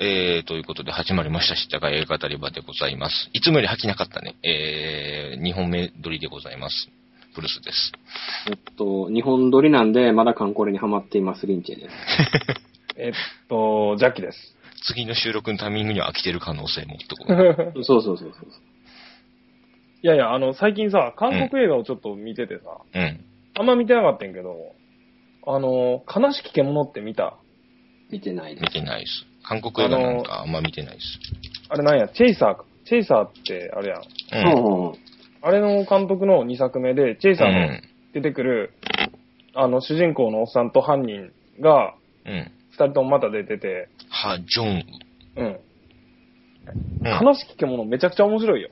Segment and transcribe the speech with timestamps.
[0.00, 3.30] えー、ということで始まりました、知ったか映画語り場でございます。
[3.32, 4.36] いつもより吐きなかったね。
[4.44, 6.88] えー、2本目撮りでございます。
[7.34, 7.92] ブルースです。
[8.48, 11.94] えっと、日本撮りなんで、まだカンコレにハマっています、リンチェです。
[12.96, 13.12] えっ
[13.48, 14.56] と、ジャッキです。
[14.84, 17.82] 次の収録のタイミングには飽きてる可能性もってこと。
[17.82, 18.48] そうそうそうそう。
[20.04, 22.62] いやいや、あの、最近さ、韓国映画をちょっと見ててさ、
[22.94, 23.24] うん。
[23.58, 24.54] あんま見てなかったんやけど、
[25.44, 27.34] あの、悲しき獣って見た？
[28.10, 29.26] 見てないで見てないです。
[29.48, 31.06] 韓国映画なんかあんま見てないです。
[31.70, 32.64] あれなんや、チェイサーか。
[32.84, 34.00] チェイサーって、あれやん。
[34.00, 34.34] うす。
[34.36, 34.88] ん。
[34.88, 34.92] うん
[35.40, 37.82] あれの監督の2作目で、チェイサーのうん。
[38.12, 38.72] 出てくる、
[39.54, 41.30] あの、主人公のおっさんと犯人
[41.60, 41.94] が、
[42.26, 42.50] うん。
[42.72, 44.84] 2人ともまた出てて、ハ・ジョン
[45.36, 45.46] うん。
[45.46, 45.58] ウ。
[47.04, 48.68] うん悲しき獣めちゃくちゃ面白いよ。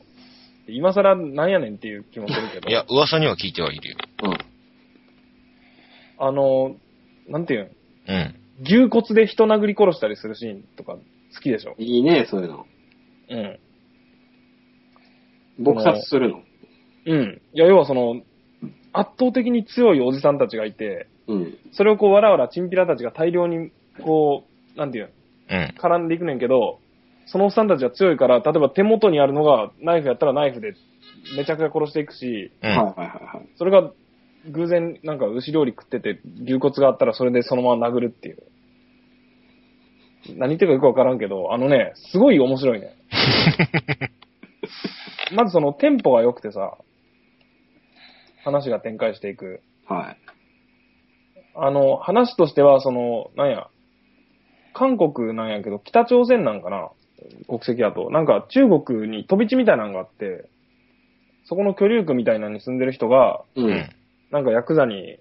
[0.69, 2.68] 今更なんやねんっていう気もするけど。
[2.68, 3.96] いや、噂には聞いてはいるよ。
[4.24, 4.37] うん。
[6.18, 6.74] あの、
[7.29, 7.71] なんていう
[8.09, 8.13] ん？
[8.13, 8.35] うん。
[8.60, 11.74] 牛骨で人殴り殺したりするシーンとか好きでしょ？
[11.79, 12.66] いいね、そういうの。
[13.29, 13.59] うん。
[15.60, 16.43] 撲殺するの？
[17.07, 17.40] うん。
[17.52, 18.23] いや、要はその、
[18.93, 21.59] 圧倒的に強いおじさんたちがいて、うん。
[21.73, 23.71] それをこう、わらわらチンピラたちが大量に、
[24.02, 25.10] こう、なんていうん
[25.49, 25.74] うん。
[25.79, 26.80] 絡んでいくねんけど、
[27.27, 30.74] そのおっさんたちは強いから、例えば手元にあるのがナイフやったらナイフで
[31.37, 32.71] めちゃくちゃ殺していくし、うん。
[32.71, 33.49] はいはいはいはい。
[33.57, 33.90] それが
[34.52, 38.43] 偶然なんか牛料理食ってて牛骨があったらそれでそのまま殴るっていう。
[40.35, 42.97] 何言ってるかよくわからんけど、あのね、すごい面白いね。
[45.35, 46.77] まずそのテンポが良くてさ、
[48.45, 49.61] 話が展開していく。
[49.87, 50.17] はい。
[51.55, 53.69] あの、話としては、その、なんや、
[54.73, 56.91] 韓国なんやけど、北朝鮮なんかな
[57.49, 58.11] 国籍だと。
[58.11, 60.49] なんか中国に飛び地みたいなのがあって、
[61.45, 63.63] そこの居留区みたいなのに住んでる人が、う。
[63.63, 63.89] うんん。
[64.37, 65.19] なんかヤクザに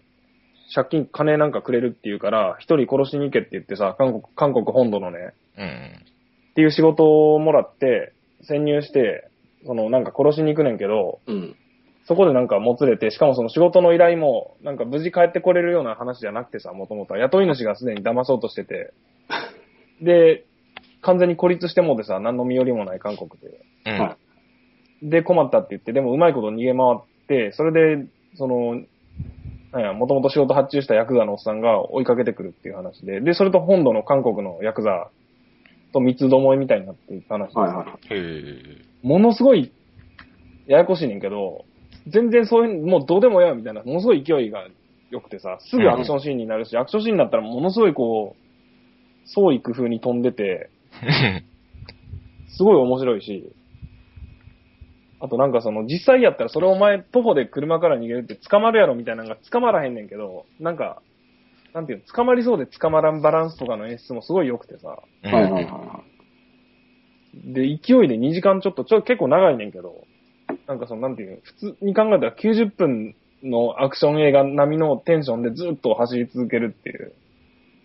[0.73, 6.05] 借金、金なんかくれるって言うから、一人殺しに行けって言ってさ、韓国、韓国本土のね、うん。
[6.51, 9.29] っていう仕事をもらって、潜入して、
[9.65, 11.55] そのなんか殺しに行くねんけど、うん。
[12.07, 18.93] そこでなんかもつれて、しかもその仕事の依頼も、なんか無事帰ってこれるような話じゃなくてさ、もともとは雇い主がすでに騙そうとしてて、
[20.03, 20.43] で、
[21.01, 23.61] 完全に孤立してもうてさ、何の身寄りもない韓国で。
[23.85, 23.99] うん。
[23.99, 24.17] は
[25.01, 28.81] で、困ったって言って、でもうまいこと逃げ回って、それで、その、
[29.93, 35.09] もともと仕事発注したヤクザのおっさんが追いかけてくるっていう話で、で、それと本土の韓国のヤクザ
[35.91, 37.53] と三つどもえみたいになっていく話。
[37.53, 39.05] ではいはい。
[39.05, 39.71] ものすごい、
[40.67, 41.65] ややこしいねんけど、
[42.07, 44.65] 全然そういう、もうどうでもええわみたいな、ものすごい勢いが
[45.09, 50.69] 良くてさ、すぐアクションシーンになるし、アクションシーンになったらものすごいこう、創意工夫に飛んでて、
[52.55, 53.51] すごい面白いし、
[55.19, 61.01] あとなんかその、実際やったらそれお前徒歩で車から逃げるって捕まるやろみたいなのが捕まらへんねんけど、なんか、
[61.73, 66.03] なんていうの、捕まりそうで捕まらんバランスとかの演出もすごい良くてさ、うんはいはいはいは
[67.33, 70.05] で、勢いで2時間ちょっと、ちょ、結構長いねんけど、
[70.67, 77.13] なんかその、なんていうの、普通に考えたら90分のアクション映画並みのテンションでずっと走り続けるっていう。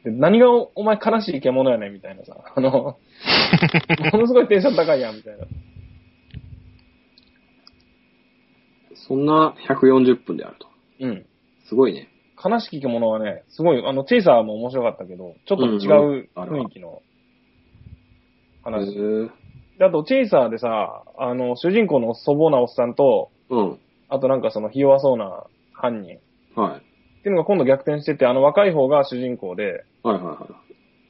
[0.05, 2.71] で何がおお前悲しい獣やねんみたいなさ、あの、
[4.12, 5.45] ものすごいテンション高いやんみたいな。
[9.10, 10.69] そんな140分であると。
[11.00, 11.26] うん。
[11.69, 12.09] すごいね。
[12.43, 17.03] 悲しき獣はね、すごい、あの、チェイサーも面白かったけど、ちょっと違う雰囲気の
[18.62, 18.97] 話。
[18.97, 19.31] へー
[19.81, 23.78] であと、チェイサーでさ、あの、主人公の粗暴なおっさんと、うん。
[24.09, 26.20] あとなんかその、ひ弱そうな犯人。
[26.54, 26.78] はい。
[26.78, 30.49] っていうのが今度逆転してて、あの若い方が主人公で、はいはいは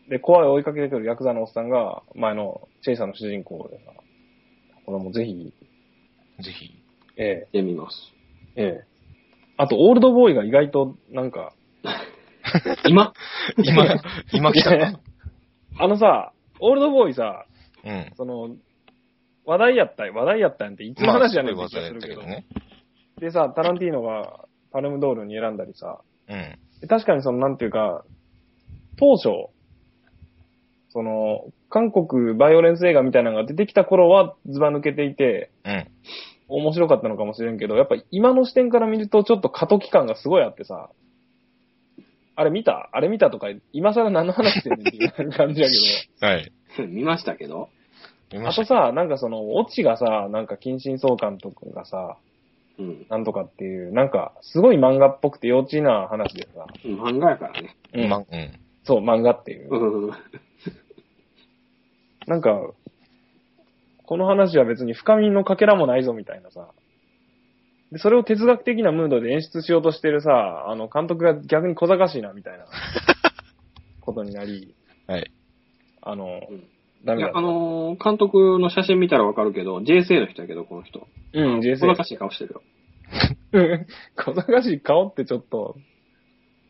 [0.06, 0.10] い。
[0.10, 3.92] で、怖い追いかけてくるヤクザのおっさんが、前のチェイサーの主人公でさ、
[4.86, 5.52] これもぜひ、
[6.42, 6.79] ぜひ。
[7.16, 7.96] えで、見ます。
[8.56, 8.84] え、ええ。
[9.56, 11.52] あと、オールドボーイが意外と、なんか、
[12.88, 13.12] 今？
[13.58, 15.00] 今、今来たか。
[15.78, 17.46] あのさ、オールドボーイさ、
[17.84, 18.10] うん。
[18.16, 18.56] その、
[19.44, 22.20] 話題やった、話題やったんっていつの話やねんってまあ気がするけど。
[22.20, 22.60] すごい技やった
[23.18, 26.58] けでさ、タランティーノがパルムドールに選んだりさ、ね。
[26.80, 28.04] で確かにその、なんていうか、
[28.98, 29.50] 当初、
[30.88, 35.86] その、韓国バイオレンス映画みたいなのが出てきた頃はズバ抜けていて、うん。
[36.50, 36.62] うん。
[36.62, 40.90] 面白かったのかもしれんけど、やっぱ今の視点から見るとちょっと過渡期間がすごいあってさ、
[42.36, 42.88] あれ見た？
[42.92, 45.74] あれ見たとか、今更何の話してんねんっていう感じやけ
[46.26, 46.52] はい。
[46.88, 47.68] 見ましたけど。
[48.46, 52.16] あとさ、なんかその、オチがさ、なんか近親相関とかがさ、
[52.78, 53.06] うん。
[53.10, 57.76] なんとかっていう、なんか、すごい漫画っぽくて幼稚な話でさ、漫画やからね。
[57.92, 58.24] うんま、うん。
[58.84, 59.68] そう、漫画っていう。
[59.74, 60.10] うん。
[62.26, 62.70] なんか、
[64.10, 66.66] この話は別に深みのかけらもないぞみたいなさ。
[67.92, 72.64] で、それを哲学的なムードで演出しようとしてるさ、あの、監督が逆に小賢しいなみたいな
[74.02, 74.74] ことになり、
[75.06, 75.30] はい。
[76.02, 76.64] あのうん、
[77.04, 81.06] ダメだあのー監督の写真見たらわかるけど、JSA の人やけど、この人。
[81.32, 82.04] うん、小 JSA 賢。
[82.04, 82.62] しい顔してるよ。
[84.16, 85.76] 小賢しい顔ってちょっと、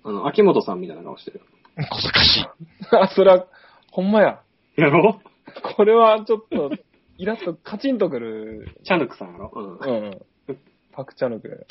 [0.05, 1.47] あの、秋元さんみたいな顔してるよ。
[1.89, 2.45] 小賢しい。
[3.01, 3.47] あ、それは、
[3.93, 4.43] ほんまや。
[4.77, 5.23] やろ？
[5.75, 6.71] これはちょっと、
[7.21, 8.75] イラッとカチンとくる。
[8.83, 9.53] チャヌクさんやろ？
[9.55, 9.75] うん。
[9.75, 9.77] う
[10.09, 10.23] ん。
[10.91, 11.67] パクチャヌク。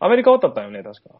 [0.00, 1.14] アメリカ渡ったよね、確か。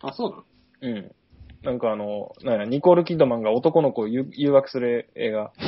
[0.00, 0.44] あ、そう
[0.82, 0.96] なん？
[0.96, 1.14] うん。
[1.62, 5.52] なんかあの、なんや、ニコール・キッドマンが男の子を誘誘惑する映画。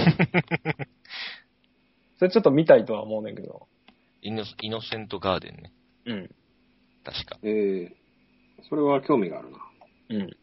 [2.19, 3.69] それちょっと見たいとは思うねんけど。
[4.23, 5.73] イノイノセントガーデンね。
[6.07, 6.29] うん。
[7.05, 7.39] 確か。
[7.45, 7.97] ええ
[8.69, 9.59] それは興味があるな。
[10.11, 10.27] うん。
[10.27, 10.35] だ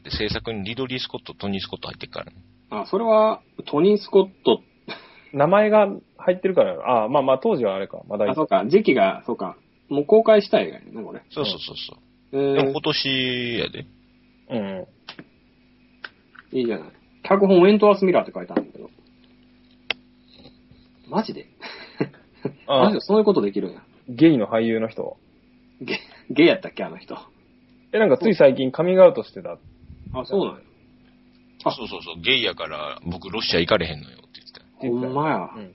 [0.00, 2.38] って制作にリドリー・スコット、トニー・スコット入ってるからね。
[2.70, 4.62] あ、それは、トニー・スコット、
[5.32, 5.88] 名前が
[6.18, 9.56] 入ってるから、ああ、まあまあ当時はあれか、まだいあ、いそうか、時期が、そうか、
[9.88, 11.22] もう公開した映画やね、これ。
[11.30, 12.38] そうそうそうそう。
[12.38, 13.86] ええでも今年やで。
[14.50, 14.86] うん。
[16.58, 16.88] いいじゃない。
[17.22, 18.90] 脚本、エントワース・ミラーって書いてあるんだけど。
[21.08, 21.46] マジで？
[22.66, 23.82] マあジでそういうことできるんや。
[24.08, 25.16] ゲイの俳優の人。
[25.80, 25.98] ゲ、
[26.30, 27.16] ゲイやったっけ、あの人。
[27.92, 29.58] え、なんかつい最近カミングアウトしてた。
[30.14, 30.60] あ、そうなんや。
[31.64, 32.20] あそうそうそう。
[32.22, 34.41] ゲイやから僕ロシア行かれへんのよって言
[34.88, 35.06] って。
[35.06, 35.36] ほんまや。
[35.54, 35.74] うん。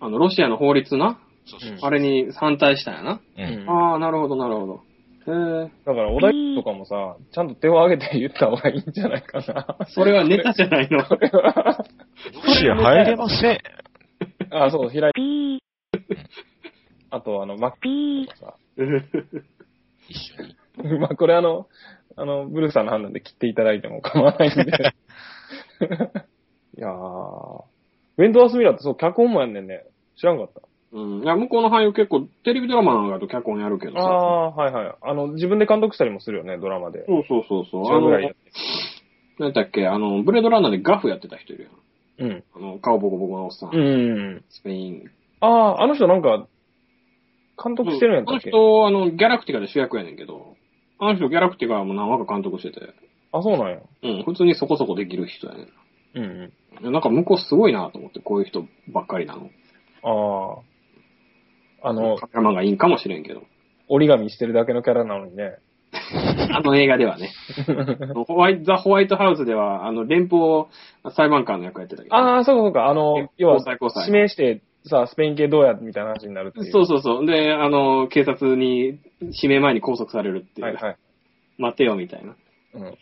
[0.00, 3.12] あの、ロシアの法律な、そうそううんあれに反対したんやな。
[3.12, 3.42] う。
[3.42, 3.70] うんん。
[3.70, 4.88] ああ、なるほど、なるほど。
[5.28, 5.70] へえ。
[5.84, 9.78] だから、お題とかもさ、ちゃんと手を挙げて言った方がいいんじゃないかな。
[9.88, 10.98] それはネタじゃないの。
[11.08, 11.08] ロ
[12.54, 13.58] シア入れません。
[14.50, 15.12] あ、そう、平井。
[17.10, 18.54] あと、あの、マッキーとかさ。
[20.08, 20.56] 一緒に。
[21.00, 21.66] まあ、これあの、
[22.16, 24.62] あの、ブルーさんの判断で切っていただいても構わないんで。
[26.76, 27.62] いやー。
[28.18, 29.84] ウェンドワース・ミラーってそう、脚本もやんねんね。
[30.16, 30.60] 知らんかった。
[30.92, 31.22] うん。
[31.22, 34.00] いや、向こうの俳優結構、テレビドラマなんかだと脚本やるけどさ。
[34.00, 34.94] ああー、はいはい。
[35.02, 37.04] あの、自分で監督したりもするよね、ドラマで。
[37.06, 37.94] そうそうそうそう。
[37.94, 41.70] 違うぐらいやあの、なんだっけ、あの、ブレードランナーでガフやってた人いる
[42.18, 42.30] やん。
[42.30, 42.44] うん。
[42.56, 43.70] あの、顔ボコボコのおっさん。
[43.70, 44.44] うん。
[44.48, 45.10] スペイン。
[45.40, 46.48] ああ、あの人なんか、
[47.62, 50.56] 監督してるんやったあのっけ人、あの、ギャラクティカで主役やねんけど、
[50.98, 52.92] あの人ギャラクティカも何話か監督してて、
[53.30, 53.78] あ、そうなんや。
[54.02, 55.68] うん、普通にそこそこできる人やねん。
[56.14, 56.52] うん
[56.82, 56.92] うん。
[56.92, 59.50] なんか向こうすごいなと思って、こういう人ばっかりなの。
[60.02, 60.60] あ
[61.82, 61.88] あ。
[61.90, 63.42] あのカ、メラマンがいいんかもしれんけど。
[63.88, 65.58] 折り紙してるだけのキャラなのにね。
[66.50, 67.30] あの映画ではね。
[68.26, 70.66] ホワイト、ザ・ホワイトハウスでは、あの、連邦
[71.10, 72.14] 裁判官の役やってたけど。
[72.14, 72.86] ああ、そうかそうか。
[72.88, 73.58] あの、要は
[74.06, 76.72] 指名して、さ、スペイン系どうやみたいな話になるっていう。
[76.72, 77.26] そうそうそう。
[77.26, 80.66] で、あの、警察に、指名前に拘束されるっていう。
[80.66, 80.96] はいはい。
[81.58, 82.36] 待てよ、みたいな。
[82.74, 82.98] うん。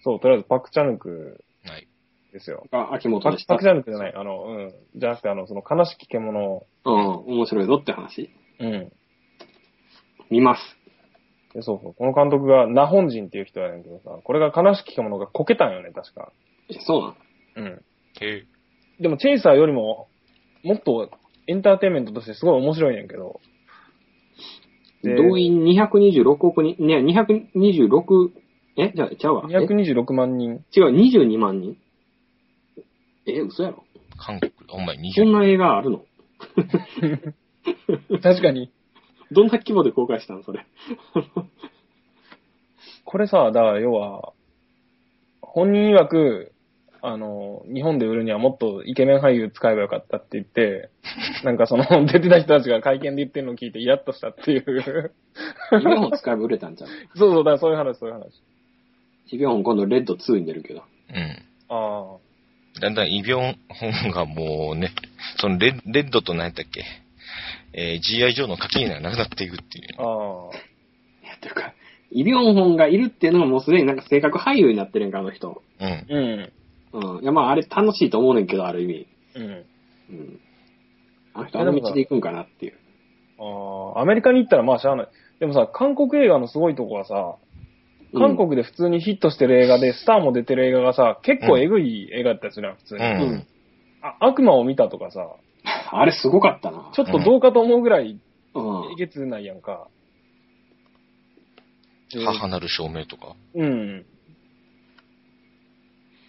[0.00, 1.88] そう、とりあえずパクチャヌクはい。
[2.32, 2.66] ですよ。
[2.70, 3.54] が、秋元でした。
[3.54, 4.74] パクチャヌクじゃない、あの、うん。
[4.96, 8.30] じゃなくて、あの、その悲しき獣を、うん、面白いぞって話。
[8.60, 8.92] うん。
[10.30, 10.62] 見ます。
[11.54, 11.94] でそうそう。
[11.94, 16.32] この監督が、ナホンジンっていう人やねんけどさ、これが悲しき獣がこけたんよね、確か。
[16.68, 17.00] え、そう
[17.56, 17.82] なんうん。
[18.20, 18.44] へ
[19.00, 20.08] でも、チェイサーよりも、
[20.62, 21.10] もっと
[21.46, 23.40] エンターテインメントとしてすごい面白いねんけど。
[25.02, 28.30] で動員226億人、ね、226、
[28.78, 29.46] えじゃあ、ちゃうわ。
[29.50, 30.64] え？226万人。
[30.74, 31.76] 違う、22万人
[33.26, 33.84] え、嘘やろ
[34.16, 35.14] 韓国、ほんまに20。
[35.14, 36.04] そんな映画あるの？
[38.22, 38.70] 確かに。
[39.30, 40.44] どんな規模で公開したん？
[40.44, 40.64] それ。
[43.04, 44.32] これさ、だから要は、
[45.42, 46.52] 本人曰く、
[47.00, 50.90] あの、日本で売るにはもっとイケメン俳優使えばよかったって言って、
[51.44, 54.60] なんかその、出てた人たちが会見で言ってるのを聞いてイラッとしたっていう。
[54.60, 56.90] イビョンホン使えば売れたんじゃん。
[57.16, 58.42] そうそう、だからそういう話、そういう話。
[59.30, 60.82] イビョンホン今度レッド2に出るけど。
[61.10, 61.42] うん。
[61.68, 62.16] あ
[62.80, 64.92] だんだんイビョン本がもうね、
[65.38, 66.84] そのレッレッドと何やったっけ、
[67.72, 70.02] えー、GI 上の勝ちにならなくなっていくっていうあ、。
[70.02, 70.56] ああ。
[71.26, 71.74] いや、ていうか、
[72.10, 75.62] イビョンホンがいるっていうのがもうすでになんか性格俳優になってるんか、あの人。
[75.80, 76.06] うん。
[76.08, 76.52] うん。
[76.92, 77.22] うん。
[77.22, 79.06] いや、まあ、あれ楽しいと思うねんけど、ある意味。
[79.34, 79.42] うん。
[79.42, 79.46] う
[80.14, 80.40] ん。
[81.34, 82.74] あの人、あの道で行くんかなっていう。
[83.38, 85.08] ああ、アメリカに行ったらまあしゃあない。
[85.38, 87.36] でもさ、韓国映画のすごいとこはさ、
[88.14, 93.00] 韓国で普通にヒットしてる映画で、スターも出てる映画がさ、結構エグい映画だったりするやん、普通に。
[93.00, 93.46] うんうん
[94.00, 95.26] あ悪魔を見たとかさ、
[95.90, 96.92] あれすごかったな。
[96.94, 98.20] ちょっとどうかと思うぐらい
[98.54, 98.94] うんえ。
[98.94, 99.88] げつないやんか。
[102.12, 103.34] で母なる証明とか？
[103.54, 104.06] うん。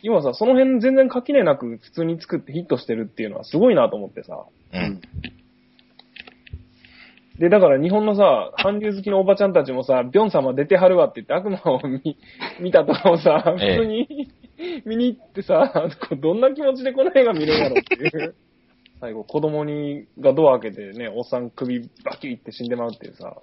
[0.01, 4.45] 今さ、その辺全然垣根なく普通に作ってヒットしてるっていうのはすごいなと思ってさ。
[4.73, 5.01] うん。
[7.39, 12.17] で、だから日本のさ、韓流好きのおばちゃんたちもさ、ビョン様出てはるわって言って悪魔を見
[12.59, 14.07] 見たとかをさ、ええ普通に
[14.85, 18.35] 見に行ってさ、どんな気持ちでこの映画見るんやろっていう。
[18.99, 23.37] 最後、子供に、がドア開けてね、おっさん首バキって死んでまうっていうさ、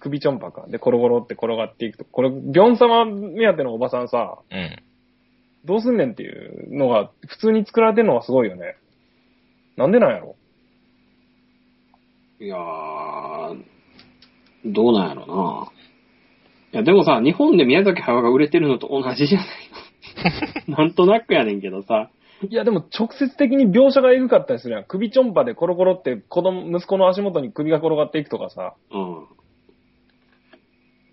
[0.00, 0.66] 首ちょんぱか。
[0.66, 4.76] で、コロコロって転がっていくと、これ、ビョン様目当てのおばさんさ、うん。
[5.64, 8.74] どうすんねんっていうのが、普通に作られてるのがすごいよね。
[9.76, 10.34] なんでなんやろ？
[12.44, 13.62] いやー、
[14.64, 15.72] どうなんやろな。
[16.72, 19.46] いや、でもさ、日本で宮崎駿が売れてるのと同じじゃない
[20.68, 20.76] の？
[20.78, 22.10] なんとなくやねんけどさ。
[22.48, 24.84] いや、でも直接的に描写がエグかったりするやん。
[24.84, 29.26] 首ちょんぱでコロコロって子供、息子の足元に首が転がっていくとかさ、うん。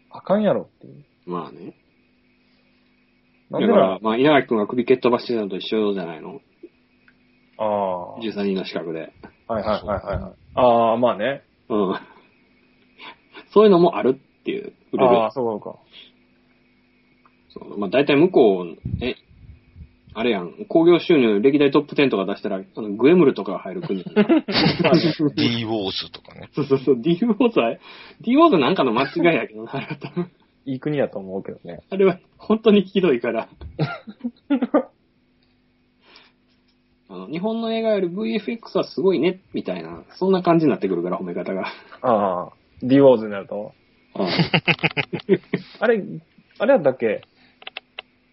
[0.09, 1.05] あかんやろっていう。
[1.27, 1.75] まあね。
[3.51, 6.41] だから、まあ、稲垣くんが首蹴っ飛ばしてたのと一緒じゃないの？
[7.57, 8.11] ああ。
[8.15, 9.11] はい ?13 人の資格で。
[9.49, 10.33] はいはいはいはい。
[10.53, 11.43] ああ、まあね。
[11.69, 11.99] うん。
[13.51, 15.75] そういうのもあるっていう、売れるああ、そうか。
[17.49, 17.79] そう。
[17.79, 19.15] まあ、大体向こう、え、
[20.13, 24.03] あれやん、興行収入歴代トップ10とか出したら、あのグエムルとかが入る国。
[24.03, 26.49] D ウォーズとかね。
[26.53, 27.75] そうそうそう、D ウォーズは、
[28.21, 30.31] D ウォーズなんかの間違いやけどな、あれは多分
[30.65, 31.79] いい国やと思うけどね。
[31.89, 33.49] あれは本当にひどいから。
[37.09, 41.65] あの日本の映画より VFX はすごいね、みたいな、そんな感じになってくるから、褒め方が。
[42.01, 43.73] ああ、D ウォーズになると。
[44.15, 44.27] うん
[45.79, 46.03] あれ、
[46.59, 47.21] あれやったっけ？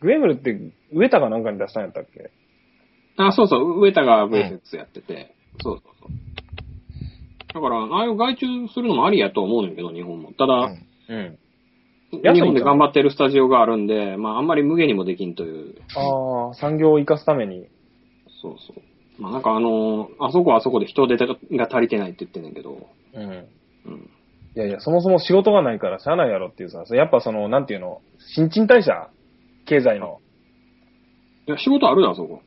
[0.00, 0.58] グエムルって
[0.92, 2.30] 植田かなんかに出したんやったっけ？
[3.16, 6.10] あ、そうそう、上田が VFX やってて、そうそうそう。
[7.54, 10.32] だから、ああいう外注するのもありやと思うねんけど、日本も。
[10.32, 10.54] ただ、
[11.08, 11.38] うんうん。
[12.34, 15.74] 日本で頑張ってるスタジオがあるんで、まあ、あんまり無限にもできんという。
[15.96, 17.66] ああ、産業を生かすために。
[18.46, 18.82] そうそう。
[19.22, 21.36] まあ、なんかあのあそこはあそこで人手が
[21.70, 23.22] 足りてないって言ってんねんけど、うん。
[23.22, 24.10] うん。
[24.54, 28.00] いやいや、そもそも仕事がないからしゃあないやろっていうさ、やっぱその、なんていうの、
[28.34, 29.10] 新陳代謝
[29.66, 30.20] 経済の。
[31.46, 32.42] いや、仕事あるよ、あそこ。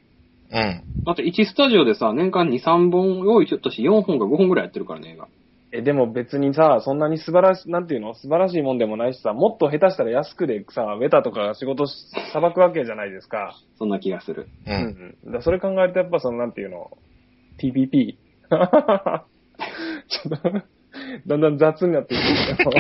[0.52, 0.84] うん。
[1.06, 5.28] だって1スタジオでさ、年間2、3本用意しよったし、4本か5本ぐらいやってるからね、映画。
[5.72, 8.16] え、でも別にさ、そんなに素晴らし、なんていうの？
[8.16, 11.94] 素晴らしいもんでもないしさ、もっと下手したら安くでさ、ウェタとか仕事し
[12.34, 13.56] さばくわけじゃないですか。
[13.78, 14.48] そんな気がする。
[14.66, 14.72] う。
[14.72, 15.18] うんん。
[15.26, 16.98] だからそれ考えるとやっぱその、なんていうの
[17.60, 18.16] ?TPP。
[18.50, 20.50] ちょっと、
[21.28, 22.24] だんだん雑になっていく
[22.58, 22.72] けど。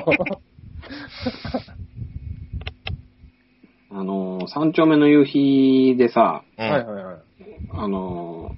[3.91, 6.69] あのー、三丁目の夕日でさ、うん。
[6.69, 7.17] はいはいはい。
[7.71, 8.51] あの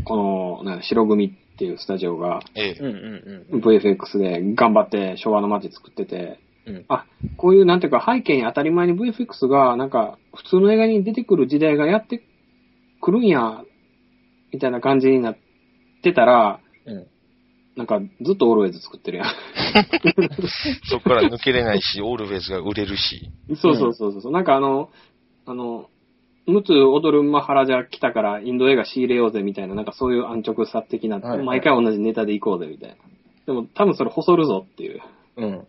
[0.00, 2.78] ー、この、なんだ白組っていうスタジオがええ。
[2.78, 2.86] うん
[3.50, 6.38] うん VFX で頑張って昭和の街作ってて。
[6.88, 7.06] あ、
[7.38, 12.22] こういうなんていうか背景に当たり前に VFX がなんか普通の映画に出てくる時代がやって
[13.00, 13.64] くるんや、
[14.52, 15.36] みたいな感じになっ
[16.02, 17.06] てたら、うん。
[17.76, 19.26] なんかずっとオールウェイズ作ってるやん。
[20.90, 23.30] そこから抜けれないし、オールウェイズが売れるし。
[23.56, 24.32] そうそうそうそう。
[24.32, 24.90] なんかあの、
[25.46, 25.88] あの、
[26.48, 32.96] 陸奥踊るマハラジャ来たからインド映画仕入れようぜみたいな、なんかそういう安直さ的な、はいはい毎回同じネタで行こうぜみたいな。
[33.46, 35.02] でも多分それ細るぞっていう。
[35.36, 35.66] うん。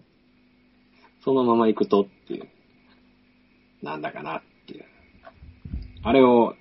[1.24, 2.48] そのまま行くとっていう。
[3.81, 4.86] なんだかなっていう。
[6.03, 6.55] あれを、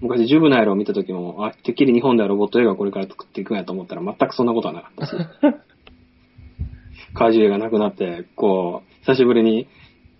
[0.00, 5.12] 昔ジュブナイルを見た時も、あ、てっきり日本ではロボット映画をこれから作っていくんやと思ったら全くそんなことはなかったし。
[7.14, 9.68] 怪獣映画なくなって、こう、久しぶりに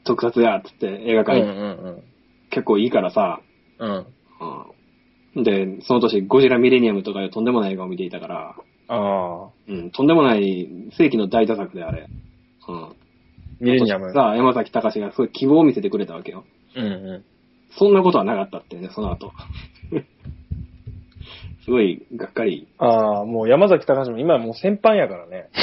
[0.05, 2.03] 特撮やっつって映画うん館、うん
[2.53, 3.41] 結構いいからさ、
[3.79, 3.91] うん。
[3.91, 4.07] うん。
[5.37, 5.43] うん。
[5.43, 8.55] で、その年ゴジラミレニアムとかいうとんでもない映画を見ていたから、
[8.89, 9.51] ああ。
[9.69, 12.09] うん、とんでもない世紀の大打作であれ。
[12.69, 12.95] うん。
[13.59, 14.13] ミレニアム。
[14.13, 16.45] さあ、山崎隆がすごい希望を見せてくれたわけよ。
[16.77, 17.25] うんう
[17.79, 19.33] そんなことはなかったってね、その後。
[21.65, 22.63] すごい、がっかり。
[22.63, 22.85] ん。
[22.85, 25.49] ああ、もう山崎隆も今もう先輩やからね。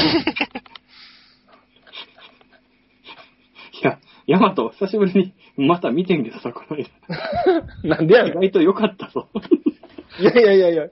[3.81, 6.89] いや、ヤマト、久しぶりにまた見てんけどさ、この間。
[7.83, 8.27] なんでや。
[8.27, 9.27] 意外と良かったぞ。
[10.19, 10.85] いやいやいやいや。
[10.85, 10.91] い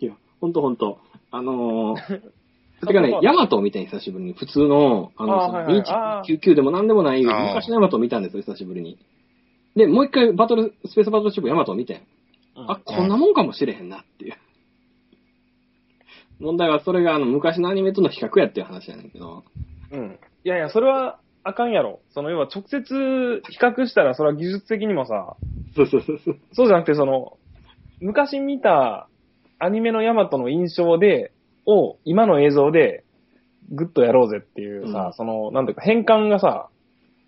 [0.00, 0.98] や、ほんとほんと。
[1.30, 2.20] あのー、
[2.86, 4.32] てかね、ヤマトを見たん久しぶりに。
[4.32, 8.98] 普通の、あの、あーはいはいあー2199でも何でもない、あー昔のヤマトを見たんですよ、久しぶりに。
[9.76, 12.02] で、もう一回バトル、スペースバトルシップヤマトを見てん。
[12.56, 14.34] あ、こんなもんかもしれへんなっていう。
[16.40, 19.44] 問題はそれがあの昔のアニメとの比較やっていう話やねんけど。
[19.92, 20.18] うん。
[20.44, 22.00] いやいや、それはあかんやろ。
[22.10, 25.36] その、要は直接比較したら、それは技術的にもさ、
[25.74, 26.38] そうそうそうそう。
[26.52, 27.38] そうじゃなくて、その、
[28.00, 29.08] 昔見た
[29.58, 31.32] アニメのヤマトの印象で、
[31.66, 33.04] を今の映像で
[33.70, 36.68] グッとやろうぜっていうさ、うんその、なんていうか変換がさ、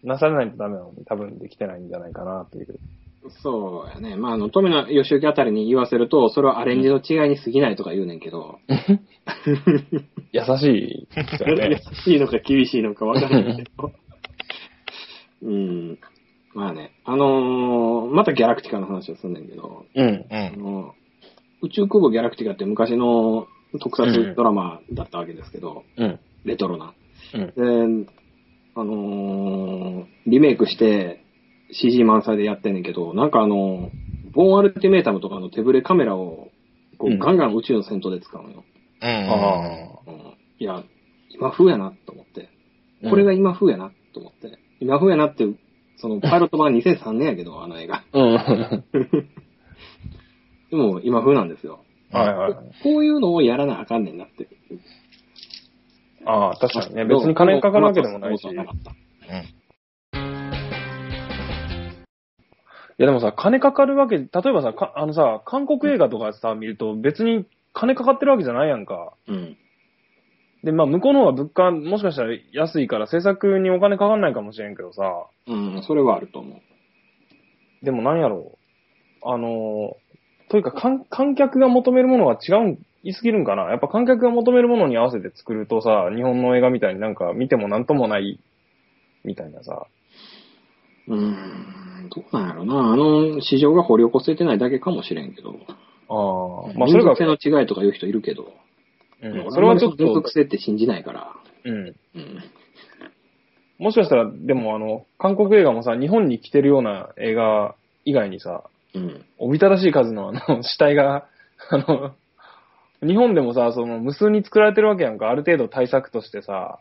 [0.03, 2.79] なされないとダメなのに多分できてないんじゃないかなっていう。
[3.43, 4.17] そうやね。
[4.17, 8.59] まあ、あの、富野義行あたりに言わせると、それはアレンジの違いに過ぎないとか言うねんけど。
[10.33, 11.81] 優しいですよ優ね。
[12.05, 13.93] しいのか厳しいのかわからないけど。
[15.45, 15.99] うん。
[16.55, 20.07] まあね、あのーまたギャラクティカの話をすんねんけど、うん。
[20.07, 20.59] うあん。
[20.61, 20.95] の
[21.63, 23.47] 宇宙空母ギャラクティカって昔の
[23.81, 26.21] 特撮ドラマだったわけですけど、うん。
[26.45, 26.95] レトロな。
[27.35, 28.05] うん。
[28.05, 28.11] で、
[28.77, 31.25] あのーリメイクして、
[31.73, 33.91] CG 満載でやってんねんけど、なんかあの、
[34.33, 36.51] ボーンアルティメータムとかの手ブレカメラを、
[36.99, 38.65] こうガンガン宇宙の戦闘で使うのよ。
[39.03, 39.09] うん。
[39.09, 40.35] あうん。
[40.59, 40.85] いや、
[41.31, 42.49] 今風やなと思って。
[43.05, 43.11] あ。
[43.11, 44.59] これが今風やなと思って。
[44.81, 45.47] 今風やなって、
[45.97, 48.05] その、パイロット版2003年やけど、あの映画。
[48.13, 48.35] うん。
[48.35, 48.85] はい
[50.71, 51.85] でも、今風なんですよ。
[52.11, 52.53] はいはい。
[52.83, 54.49] こういうのをやらなあかんねんなって。
[56.27, 57.05] ああ、確かにね。
[57.05, 58.49] 別に金かかるわけでもないし。
[58.49, 58.91] うなかった
[62.97, 69.15] やでもさ、金かかるわけ、例えばさ、かあのさ、韓国映画とかさ、見ると別に金かかってるわけじゃないやんか。
[69.29, 69.57] うん。
[70.65, 75.03] で、まあ向こうの方が物価、もしかしたら安いから制作にお金かかんないかもしれんけどさ、
[75.47, 77.85] うん、それはあると思う。
[77.85, 78.59] でもなんやろう。
[79.27, 79.97] あの、
[80.49, 88.41] というか観観客が求めるものは違ういすぎるんかなやっぱ観客が求めるものに合わせて作るとさ、日本の映画みたいになんか見てもなんともない、
[89.25, 89.87] みたいなさ。
[91.09, 92.93] うーん、どうなんやろな。
[92.93, 95.51] あの、市場が掘り起こせてないだけかもしれんけど。
[96.09, 98.55] ああ、まあそれが、民族性の違いとか言う人いるけど。
[99.25, 101.33] うん、それはちょっと民族、性って信じないから。
[101.65, 101.75] うん。
[101.75, 102.45] うん。
[103.79, 108.65] もしかしたら、でもあの、韓国映画もさ、日本に来てるような映画以外にさ、
[108.95, 109.25] うん。
[109.39, 111.27] おびただしい数のあの、 死体が、
[111.71, 112.15] あの、
[113.07, 116.79] 日本でもさ、その無数に作られてるわけやんか、ある程度対策としてさ、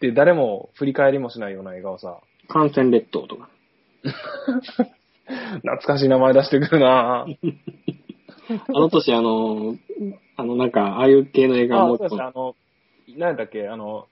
[0.00, 2.18] で、誰も振り返りもしないような映画をさ、
[2.48, 3.48] 感染列島とか。
[5.62, 7.36] 懐かしい名前出してくるなぁ。
[8.68, 9.76] あの年、あの、
[10.36, 12.54] あの、なんか、ああいう系の映画あ、もそうですあの、
[13.16, 14.06] 何だっけ、あの、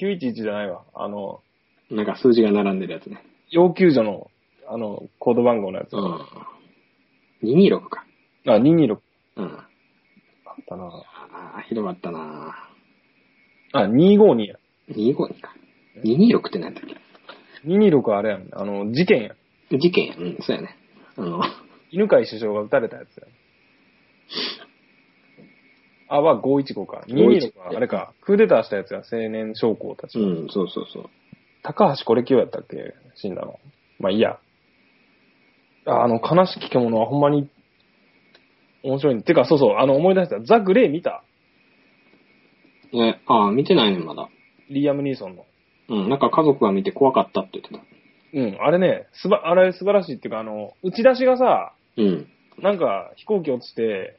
[0.00, 0.84] 911じゃないわ。
[0.94, 1.40] あの、
[1.90, 3.22] なんか数字が並んでるやつね。
[3.50, 4.30] 要救助の、
[4.66, 5.92] あの、コード番号のやつ。
[5.94, 6.20] うん。
[7.42, 8.04] 226か。
[8.46, 8.98] あ、226
[9.36, 9.44] うん。
[9.44, 9.66] あ
[10.60, 12.54] ったなああ、ひどかったな
[13.72, 14.56] あ、252や。
[14.90, 15.54] 252か。
[16.04, 16.96] 226って何だっけ
[17.68, 18.48] ？226はあれやん。
[18.52, 19.34] あの、事件や。
[19.70, 20.14] 事件や。
[20.16, 20.76] うん、そうやね。
[21.16, 21.42] あの、
[21.90, 23.26] 犬飼首相が撃たれたやつや。
[26.08, 27.04] あ、は515か。
[27.08, 28.12] 226はあれか。
[28.22, 29.02] クーデターしたやつや。
[29.10, 30.18] 青年将校たち。
[30.18, 31.10] うん、そうそうそう。
[31.62, 32.94] 高橋これ清やったっけ？
[33.14, 33.58] 死んだの。
[33.98, 34.38] まあいいや。
[35.86, 37.48] ああの、悲しき獣はほんまに
[38.82, 39.22] 面白いね。
[39.22, 40.40] てか、そうそう、あの、思い出した。
[40.40, 41.22] ザ・グレイ見た
[42.94, 44.28] え、ああ、見てないね、まだ。
[44.70, 45.46] リーアム・ニーソンの。
[45.88, 47.80] うん、なんか家族が見て怖かったって言ってた。
[48.34, 52.28] うん、あれね、すば、あれ素晴らしいっていうか、あの、打ち出しがさ、うん。
[52.58, 54.16] なんか飛行機落ちて、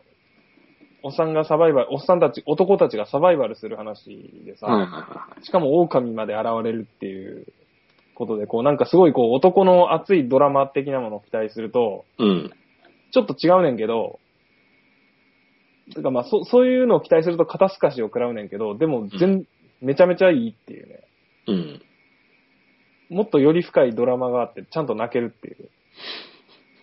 [1.04, 4.06] おっさんがサバイバル、おっさんたち、男たちがサバイバルする話
[4.46, 7.46] でさ、はいはいはしかも狼まで現れるっていう
[8.16, 12.24] ことで、こうなんかすごいこう男の熱いドラマ的なものを期待すると、い。
[12.24, 12.52] うん。
[13.12, 14.20] ちょっと違うねんけど、
[15.94, 19.46] てかまあそそういうのを期待すると肩透かしを食らうねんけど、でも全、
[19.82, 21.04] めちゃめちゃいいっていうね。
[21.48, 21.82] うん。
[23.10, 25.70] もっとより深いドラマがあって、ちゃんと泣けるっていう。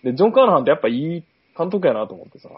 [0.05, 1.25] で、ジョン・カーナハンってやっぱいい
[1.57, 2.51] 監督やなと思ってさ。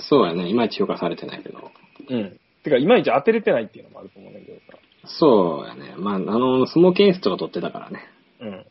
[0.00, 0.48] そうやね。
[0.48, 1.70] いまいち評価されてないけど。
[2.10, 2.40] うん。
[2.64, 4.78] てか、いまいち当てれてないっていうのもあると思うんだけどさ。
[5.06, 5.94] そうやね。
[5.96, 8.00] まあ、あの、相撲検出とか取ってたからね。
[8.40, 8.66] うん。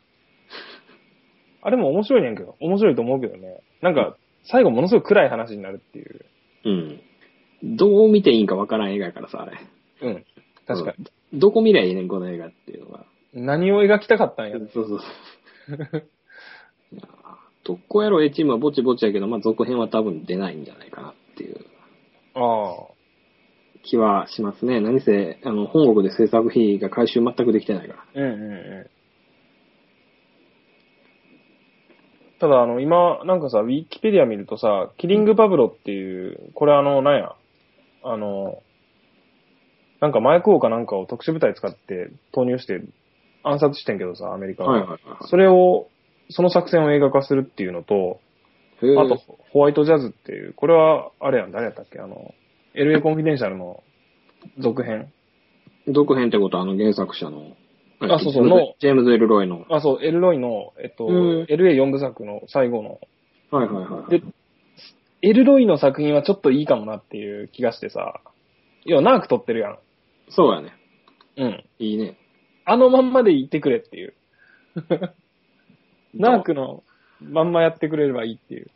[1.61, 3.61] あれも面白いねんけど、面白いと思うけどね。
[3.81, 6.25] なんか、最後ものすごい暗い話になるっていう。
[6.65, 7.01] うん。
[7.77, 9.57] どう見ていいんかわからん映画やからさ、あれ。
[10.01, 10.25] うん。
[10.67, 11.39] 確かに。
[11.39, 13.05] どこ見りゃいいねん、この映画っていうのが。
[13.33, 14.57] 何を描きたかったんや。
[14.59, 16.09] そうそうそう。
[17.65, 21.65] いやどこやろ A チームはぼちぼちやけど、まあ続編は多分出ないんじゃないかなっていう
[22.35, 22.95] ああ。
[23.83, 24.81] 気はしますね。
[24.81, 28.23] 何せ、あの、本国で制作費が回収全くできてないから。
[28.23, 28.89] うんうんうん。
[32.39, 37.35] ただ、あの、今、なんかさ、ウィキペディア見るとさ、キリングパブロっていう、これあの、なんや、
[38.03, 38.61] あの、
[40.01, 42.81] なんか麻薬王かなんかを特殊部隊使って投入して
[43.43, 44.71] 暗殺してんけどさ、アメリカは。
[44.71, 45.87] はいはいはいそれを、
[46.29, 48.19] その作戦を映画化するっていうのと、
[48.81, 51.99] あと、ホワイトジャズっていう、これは、あれやん、誰やったっけ？
[51.99, 52.33] あの、
[52.75, 53.83] LA コンフィデンシャルの
[54.59, 55.11] 続編。
[55.87, 57.55] 続編ってことはあの原作者の、
[57.99, 59.65] あそうそうジェームズのジェームズ・エルロイの。
[59.69, 62.99] あ、そう、エルロイの、えっと、うん LA4 部作の最後の。
[63.51, 64.19] はいはいはい。
[64.19, 64.23] で、
[65.21, 68.19] エルロイの作品はちょっといいかもなっていう気がしてさ、
[68.83, 69.79] 要はナーク撮ってるやん。
[70.29, 70.73] そうやね。
[71.37, 71.63] うん。
[71.79, 72.17] いいね。
[72.65, 74.13] あのまんまで言ってくれっていう。
[76.15, 76.83] ナークの
[77.21, 78.67] まんまやってくれればいいっていう。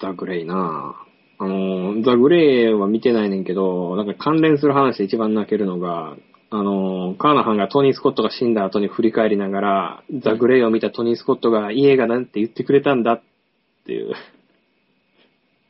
[0.00, 1.08] ザ・グレイなぁ。
[1.40, 6.16] あの、ザ・グレイは見てないねんけど、なんか関連する話で一番泣けるのが、
[6.50, 13.22] あの、カーナハンがトニー・スコットが死んだ後に振り返りながら、ザ・グレイを見たトニー・スコットがいい映画なんて言ってくれたんだっ
[13.84, 14.14] ていう。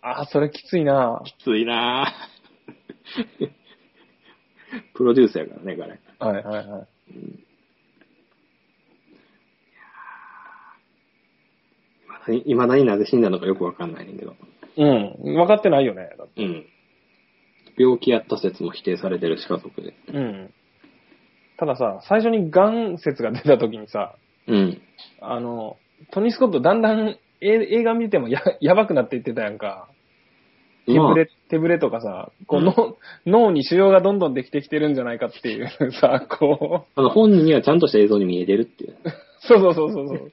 [0.02, 3.48] あー、それきついなきついなぁ。
[4.94, 5.98] プロデュースやからね、彼。
[6.32, 7.47] はいはいはい。
[12.34, 14.34] いまだになぜ死んだのかよくわかんないねんけど。
[14.76, 15.34] うん。
[15.34, 16.10] 分かってないよね。
[16.18, 16.66] だってうん。
[17.76, 19.94] 病気やった説も否定されてるし、家族で。
[20.12, 20.50] うん。
[21.58, 24.80] たださ、最初にガン説が出た時にさ、うん。
[25.20, 25.76] あの、
[26.10, 29.88] トニー・スコットだんだんえ映画見てもややばくなっていってたやんか。
[30.92, 32.96] 手ぶれ、手ぶれとかさ、こう、うん脳
[33.27, 35.68] 脳に腫瘍がどんどんできてきてるんじゃないかっていう
[36.01, 38.96] さ、こう、あの、本人にはちゃんとした映像に見えてるっていう。
[39.40, 40.33] そうそうそうそうそう。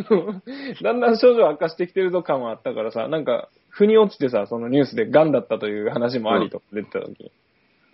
[0.82, 7.32] だんだん症状悪化してきてるぞ感はあったからさ、なんか、腑に落ちてさ、そのニュースでガンだったという話もありとか出てた時に、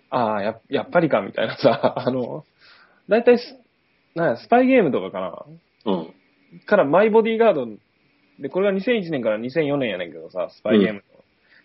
[0.09, 2.45] ああ、や、やっぱりかみたいなさ、あの、
[3.09, 3.55] だいたいス、
[4.15, 5.19] なんや、スパイゲームとかか
[5.85, 6.13] なうん。
[6.65, 7.67] からマイボディーガード
[8.39, 11.16] で、これが2001年から2004年やねんけどさ、スパイゲームの。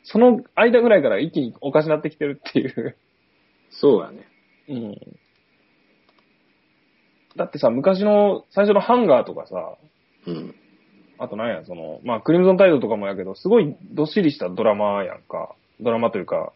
[0.05, 2.97] その間ぐらいから一気におかしなってきてるっていう。
[3.71, 4.27] そうやね。
[4.69, 4.97] うん。
[7.37, 9.77] だってさ、昔の最初のハンガーとかさ、
[10.27, 10.55] うん。
[11.19, 15.55] あとなんや、その、まあ、クリムゾンタイドとかもやけど、すごいどっしりしたドラマやんか。
[15.81, 16.53] ドラマというか、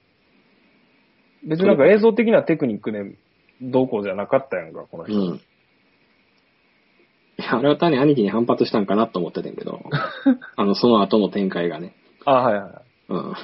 [1.46, 3.16] 別になんか映像的なテクニックで
[3.62, 5.14] どうこうじゃなかったやんか、この人。
[5.14, 5.40] うん。
[7.38, 9.80] いや、あれは単に兄貴に反発したんかなと思ってたんやけど、
[10.56, 11.94] あの、その後の展開がね。
[12.24, 12.85] あはいはいはい。
[13.08, 13.34] うん。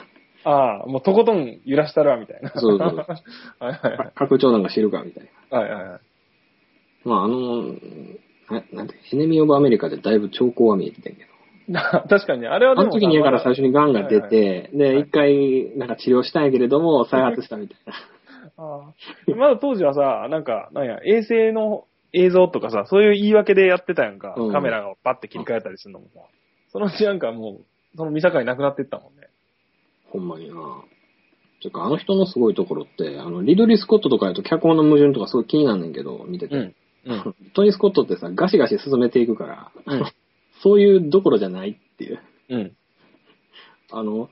[0.44, 2.50] ああ、もうとことん揺らしたら、みたいな。
[2.56, 3.04] そうそうは
[3.70, 4.12] いはいはい。
[4.14, 5.58] 拡張なんか知るかみたいな。
[5.58, 6.00] はいはいはい。
[7.04, 7.62] まあ、あの、
[8.50, 11.32] ななんて、エネミー・オブ・アメリカでだいぶ兆候は見えてたんやけど。
[11.68, 17.92] な 確かに、あれはでもあの時にやから最初にガンが出はいて、で、一回、なんか治療したんやけれども、再発したみたいな。
[18.58, 24.34] ああまだ当時はさ、なんか、なんや、衛星の映像とかさ、そういう言い訳でやってたやんか。
[24.36, 26.20] うんカメラをバッて切り替えたりするのもさ。
[26.68, 29.21] そのうちなんかもう、その見境なくなってったもんね。
[30.12, 30.54] ほんまにな
[31.62, 36.56] てか、あの人のすごいところって、あの、リドリー・スコットとかやと脚本の矛盾とかすごい気になんねんけど、見てて。
[36.56, 36.74] うん。
[37.06, 37.34] うん。
[37.54, 40.04] トニー・スコットってさ、ガシガシ進めていくから、うん
[40.62, 42.20] そういうどころじゃないっていう。
[42.50, 42.72] うん。
[43.90, 44.30] あの、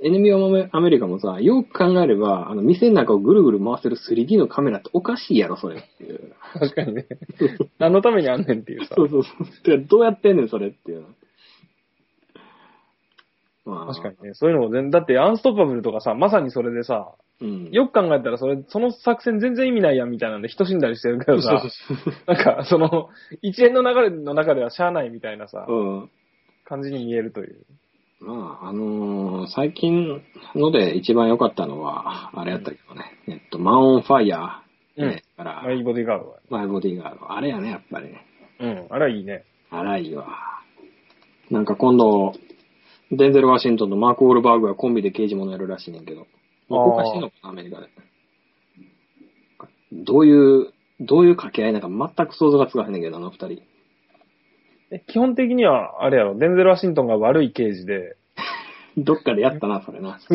[0.00, 6.32] エネミー・アメリカもさ、よく考えれば、あの、店の中をぐるぐる回せる 3D のカメラっておかしいやろ、それっていう。
[6.54, 7.06] 確かにね。
[7.78, 8.94] 何のためにあんねんっていうさ。
[8.96, 9.84] そうそうそう。
[9.86, 11.04] どうやってんねん、それっていう。
[13.68, 14.34] まあ、確かにね。
[14.34, 17.70] そういうのも全、だってアンストッパブルとかさ、まさにそれでさ、うん。
[17.70, 21.62] よく考えたらそれ、その作戦全然意味ないやんみたいなんで人死んだりしてるけどさ、
[22.26, 23.10] なんかその、
[23.42, 26.10] 一連の流れの中ではしゃあないみたいなさ、うん。
[26.64, 27.66] 感じに見えるという。
[28.20, 30.20] まあ、あのー最近
[30.54, 33.04] ので一番良かったのは、あれやったけどね。
[33.28, 35.02] えっと、マン・オン・ファイヤー。
[35.02, 35.22] うんね。
[35.36, 36.38] から、マイボディーガードは。
[36.50, 37.32] マイ・ボディーガード。
[37.32, 38.26] あれやね、やっぱりね。
[38.60, 38.86] うん。
[38.90, 39.44] あれはいいね。
[39.70, 40.26] 荒いわ。
[41.50, 42.34] なんか今度、
[43.10, 46.26] デンゼル・ワシントンとマーク・ウォールバーグがコンビで刑事物やるらしいねんけど。
[46.68, 47.88] 公開してんのかな、アメリカで。
[49.92, 53.62] どういう、どういう掛け合いなんか全く想像がつかへんねんけど、あの二人。
[54.90, 58.16] え基本的には、あれやろ、デンゼル・ワシントンが悪い刑事で、
[58.96, 60.18] どっかでやったな、それな。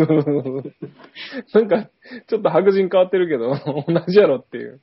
[1.53, 1.89] なんか、
[2.27, 3.55] ちょっと白人変わってるけど、
[3.87, 4.79] 同じやろっていう。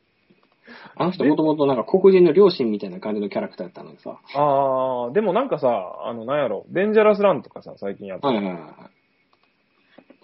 [0.96, 4.20] あの人もともとなんか黒人の両親みたいな感じのキャラクターやったのにさ。
[4.34, 5.68] あー、でもなんかさ、
[6.04, 8.28] あの、なんやろ、デンジャラス・ランとかさ、最近やった。
[8.28, 8.64] はいはいはいはい。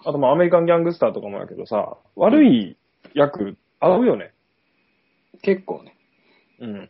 [0.05, 2.77] あとまあアメリカン・ギャングスターとかもやけどさ、悪い
[3.13, 4.33] 役、合うよね。
[5.41, 5.95] 結構ね。
[6.59, 6.89] うん。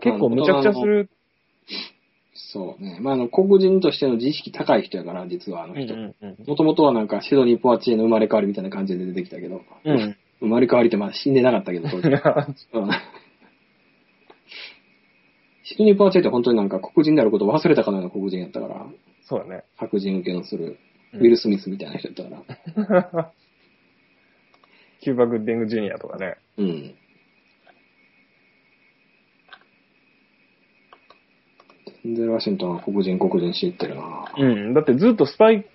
[0.00, 1.10] 結構むちゃくちゃする。
[2.34, 2.98] そうね。
[3.00, 6.50] まあ、あの、黒人としての自意識高い人やから、実はあのうん人。
[6.50, 10.16] もともとはなんかシドニー・ポワチエの生まれ変わりみたいな感じで出てきたけど、うん。
[10.42, 12.90] 生まれ変わりってまだ死んでなかったけど、当時 うん
[15.64, 18.86] シドニー・ポワチエって本当になんか黒人であることを忘れたかのような黒人やったから、
[19.22, 19.62] そうだね。
[19.76, 20.78] 白人受けのする、うん
[21.14, 23.32] ウィル・スミスみたいな人やったから。
[25.00, 26.36] キューバ・グッディング・ジュニアとかね。
[26.56, 26.94] うん。
[32.04, 34.72] デンゼル・ワシントンは黒人、黒人知ってるなうん。
[34.72, 35.66] だってずっとスパイ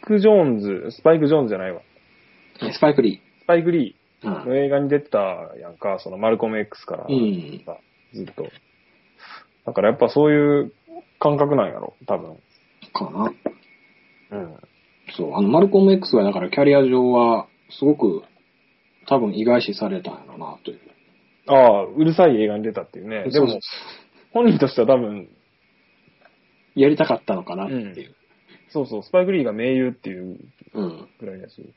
[0.00, 1.82] ク・ジョーンズ、スパイク・ジョーンズじゃないわ。
[2.72, 3.92] スパイク・リスパイク・リー。
[3.92, 5.18] ーの映画に出てた
[5.60, 7.62] やんか、そのマルコム X からうん。
[7.64, 7.78] さ、
[8.12, 8.44] ずっと。
[9.66, 10.72] だからやっぱそういう
[11.18, 12.36] 感覚なんやろ、多分。
[12.92, 13.32] かな。
[14.38, 14.56] うん。
[15.16, 18.22] そう、あの、マルコム X がだからキャリア上は、すごく、
[19.06, 20.80] 多分意外視されたんやろな、という。
[21.46, 23.24] ああ、うるさい映画に出たっていうね。
[23.30, 23.48] でも、
[24.32, 25.28] 本人としては多分、
[26.76, 28.14] やりたかったのかなっていう。
[28.68, 30.38] そうそう、スパイク・リーが盟友っていう
[30.74, 31.08] うん。
[31.18, 31.74] ぐらいだし。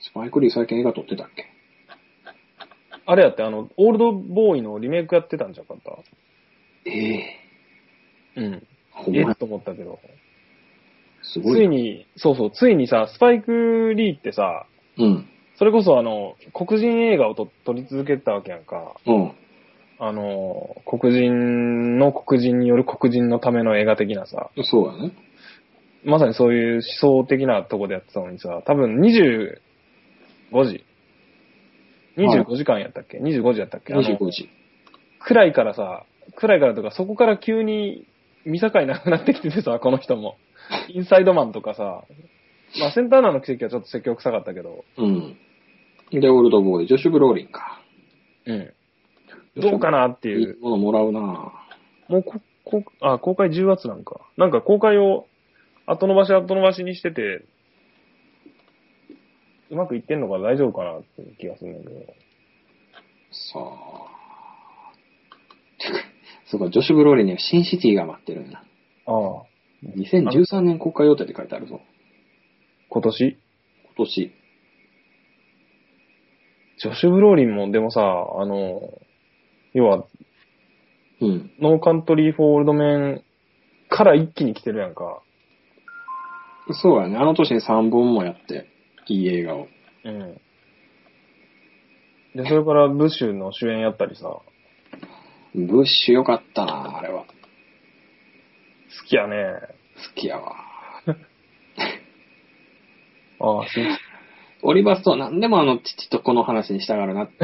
[0.00, 1.46] スパイクリー最近映画撮ってたっけ？
[3.10, 6.90] あれやって、あの、オールドボーイのリメイクやってたんじゃなかった？
[6.90, 7.24] ええ
[8.36, 8.66] うん。
[8.90, 9.98] ほんまやえっと思ったけど。
[11.22, 11.54] すごい。
[11.54, 14.66] ついに、そうそう、ついにさ、スパイク・リーってさ、
[14.98, 15.26] うん。
[15.56, 18.94] それこそあの、黒人映画をと撮り続けてたわけやんか。
[19.06, 19.32] うん。
[20.00, 25.12] あの、黒人の黒人による黒人のための映画的なさ、そうだね。
[26.04, 26.82] まさにそういう思
[27.22, 29.58] 想的なとこでやってたのにさ、多分25
[30.66, 30.84] 時。
[32.18, 33.94] 25時間やったっけ、?25 時やったっけ？
[33.94, 34.48] あの25時。
[35.20, 36.04] 暗いからさ、
[36.36, 38.06] 暗いからとか、そこから急に
[38.44, 40.36] 見境なくなってきててさ、この人も。
[40.88, 42.04] インサイドマンとかさ、
[42.78, 45.36] まあセンターナーの奇跡はちょっと積極臭かったけど、うん。
[46.10, 47.82] で、オールドボーイ、ジョシュ・ブローリンか。
[48.46, 48.72] うん。
[49.56, 50.32] どうかなってい。
[50.32, 51.20] いいうものもらうな
[52.08, 54.20] もうこ、こ、あ、公開10月なんか。
[54.36, 55.26] なんか公開を
[55.86, 57.44] 後延ばし後延ばしにしてて、
[59.70, 62.00] うまくいってんのか大丈夫かなっていう気がするんだけど。
[63.30, 64.18] さあ。
[66.46, 68.62] そうか、ジョシュ・ブローリンにはシンシティが待ってるんや。
[69.06, 69.42] ああ。
[69.84, 71.80] 2013年公開予定って書いてあるぞ。
[72.88, 73.38] 今年？
[73.84, 74.32] 今年。
[76.78, 78.80] ジョシュ・ブローリンも、でもさ、あの、
[79.74, 80.06] 要は、
[81.20, 81.50] うん。
[81.60, 83.24] No Country for Old Men
[83.88, 85.22] から一気に来てるやんか。
[86.70, 87.16] そうやね。
[87.16, 88.66] あの年に3本もやって、
[89.08, 89.68] いい映画を。
[90.04, 90.40] うん。
[92.34, 94.42] で、それからブッシュの主演やったりさ、好
[95.54, 97.24] ブッシュよかったなあれは。
[99.08, 99.54] きやね。
[100.14, 100.54] 好きやわ。
[103.40, 103.80] ああ、す
[104.62, 107.34] オリバーストは何でもあの父と子の話にしたがるなって。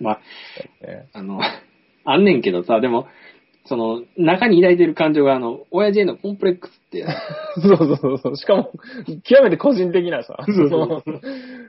[0.00, 0.20] まあ、
[0.86, 1.08] ね。
[1.12, 1.40] あの、
[2.04, 3.08] あんねんけどさ、でも、
[3.66, 7.04] その、中に抱いてる感情が、あの、親父へのコンプレックスって、
[7.60, 8.36] そうそうそうそう。
[8.36, 8.72] しかも、
[9.24, 10.36] 極めて個人的なさ。
[10.46, 11.02] そうそうそ の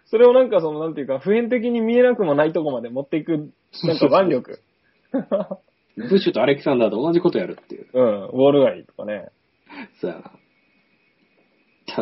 [0.06, 3.50] それをなんかその、なんていうか、普遍的に見えなくもないとこまで持っていく、
[3.84, 4.60] なんか腕力。
[5.98, 7.88] ブッシュとアレキサンダーと同じことやるっていう。
[7.94, 9.30] うん、ウォール街とかね。
[10.00, 10.32] そうやな。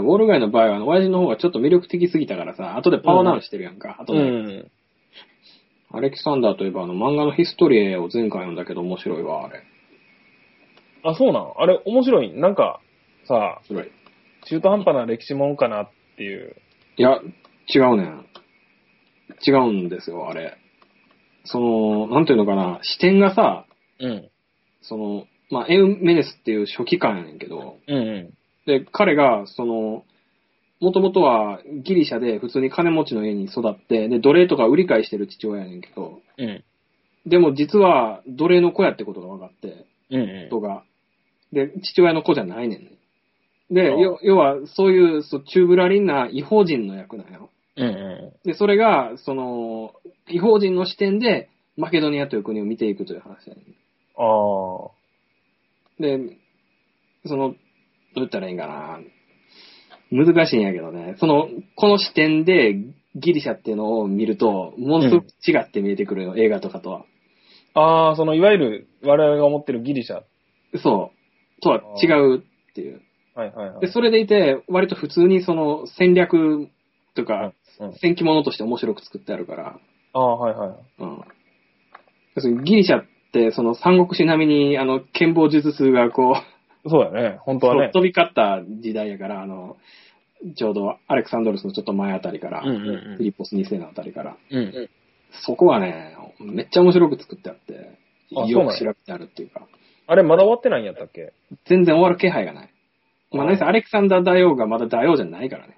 [0.02, 3.96] ウォール街の場合は、あの親父の方がちょっと魅力的すぎたからさ、後でパワーダウンしてるやんか。
[4.00, 4.72] 後うで、ん。
[5.92, 9.64] アレキサンダーといえば、あの、漫画のヒストリエを前回読んだけど面白いわ、あれ。
[11.06, 11.54] あ、そうなん？
[11.58, 12.34] あれ、面白い？
[12.34, 12.82] なんか、
[13.28, 13.92] さ、面白い。
[14.48, 16.56] 中途半端な歴史もんかなっていう。
[16.98, 17.20] いや、
[17.74, 18.26] 違うねん。
[19.48, 20.58] 違うんですよ、あれ。
[21.44, 23.66] その、なんていうのかな、視点がさ、
[24.00, 24.30] うん。
[24.82, 28.34] その、まあ、エウメネスっていう初期官やねんけど、うんうん。
[28.66, 30.04] で、彼が、その、
[30.82, 36.64] もともとはギリシャで普通に金持ちの家に育って、で、奴隷とか売り買いしてる父親やねんけど、うん。
[37.26, 40.48] でも実は奴隷の子やってことが分かって、うんうん。
[40.48, 40.84] 人が。
[41.52, 42.92] で、父親の子じゃないねんね。
[43.72, 47.50] で、ああよ要は、そういう、そう、チューブラリンな違法人の役なんよ。
[47.78, 49.94] うんうで、それが、その、
[50.30, 53.62] 違法人の視点で、マケドニアという国を見ていくという話やね。
[54.18, 54.92] ああ。
[56.00, 56.38] で、
[57.26, 57.56] その、どう
[58.16, 59.00] 言ったらいいんかな。
[60.12, 61.16] 難しいんやけどね。
[61.20, 62.76] その、この視点で
[63.16, 67.06] ギリシャっていうのを見ると、ものすごく違って見えてくるよ、映画とかとは。
[67.74, 70.24] ああ、その、いわゆる、我々が思ってるギリシャ。
[70.78, 71.15] そう。
[71.66, 73.02] とは違うっていう。
[73.34, 73.82] はいはいはい。
[73.82, 76.70] で、それでいて、割と普通にその戦略
[77.16, 77.94] とか、うん。
[78.00, 79.80] 戦記物として面白く作ってあるから、
[80.14, 80.70] ああ、はいはい。
[81.00, 81.22] うん。
[82.36, 86.38] 要するにギリシャって、その三国志並みに、あの、剣法術数がこ
[86.86, 87.38] う、そうだね。
[87.42, 87.92] 本当はね。
[87.92, 89.78] 飛び交った時代やから、あの、
[90.56, 94.90] ちょうどアレクサンドロスのちょっと前あたりから、うんうんうんフィリッポス2世のあたりから、うん。
[95.46, 97.98] そこはね、めっちゃ面白く作ってあって、
[98.36, 99.68] あよく調べてあるっていうか、
[100.08, 101.34] あれ、まだ終わってないんやったっけ？
[101.66, 102.70] 全然終わる気配がない。
[103.32, 105.76] まあ、何せアレクサンダー大王がまだ大王じゃないからね。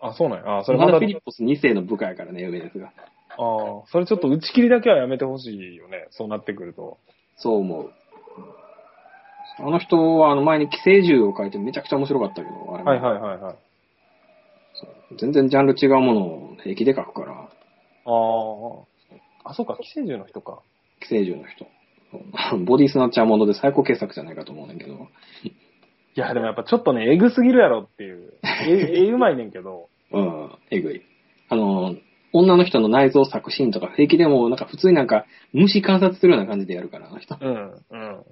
[0.00, 0.58] あ、そうなんや。
[0.58, 2.88] あ、それまだ、フィリッポス2世の部下やからね、有名ですが。
[2.88, 2.92] あ
[3.32, 6.06] あ、それちょっと打ち切りだけはやめてほしいよね。
[6.10, 6.98] そうなってくると。
[7.36, 7.92] そう思う。
[9.58, 13.56] あの人はあの前に寄生獣を書いてめちゃくちゃ面白かったけど、あれもはいはいはいはい。
[15.18, 17.48] 全然ジャンル違うものを平気で書くから、ああ。
[19.50, 20.60] あ、そうか、寄生獣の人か。
[21.00, 21.66] 寄生獣の人。
[22.64, 25.08] ボディスナッチャーもので最高傑作じゃないかと思うねんだけど。
[25.44, 25.50] い
[26.14, 28.34] や、でもやっぱちょっとね、エグすぎるやろっていう。
[28.42, 29.88] え、 え、うまいねんけど。
[30.12, 31.02] うん、えぐい。
[31.48, 31.94] あの、
[32.32, 37.36] 女の人の内臓作シーンとか平気でもなんか普通になんか虫観察するような感じでやるから、あの人。
[37.40, 38.24] うん、うん。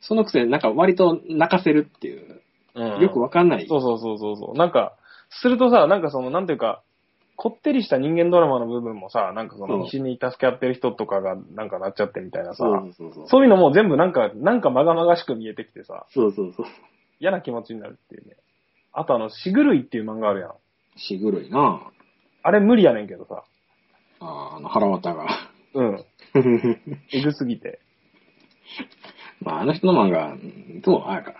[0.00, 2.40] そのくせなんか割と泣かせるっていう、
[2.74, 3.02] うん。
[3.02, 3.66] よくわかんない。
[3.68, 4.58] そうそうそうそうそう。
[4.58, 4.94] なんか、
[5.28, 6.82] するとさ、なんかその、なんていうか、
[7.36, 13.28] こってりした人間ドラマの部分もさ、なんかそうんの、一緒に助け合ってる人とかがなんかなっちゃってみたいなさ、そうそうそう。
[13.28, 16.66] そういうのも全部なんか、なんかまがまがしく見えてきてさ、そうそうそう。
[17.20, 18.36] 嫌な気持ちになるっていうね。
[18.92, 20.52] あとあの、しぐるいっていう漫画あるやん。
[20.96, 21.90] しぐるいな
[22.42, 23.44] あれ無理やねんけどさ。
[24.20, 25.26] あーあの腹渡が。
[25.74, 26.04] うん。
[27.12, 27.80] えぐすぎて。
[29.40, 31.38] まああの人の漫画、いつもああやから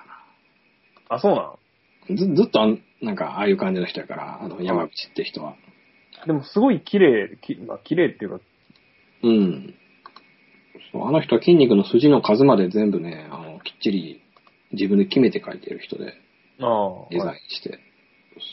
[1.10, 1.54] あ、そうな
[2.08, 2.16] ん？
[2.16, 2.16] な。
[2.16, 5.54] ずずっとあんなんかああいう感じの人やから、あの山口って人は。
[6.26, 8.40] でもすごい綺麗、きまあ綺麗っていうか、
[9.22, 9.74] うん。
[10.92, 14.22] そう、あの人は筋肉の筋の数まで全部ね、あの、きっちり
[14.72, 16.14] 自分で決めて描いてる人で、
[16.60, 17.06] ああ。
[17.10, 17.78] デザインして。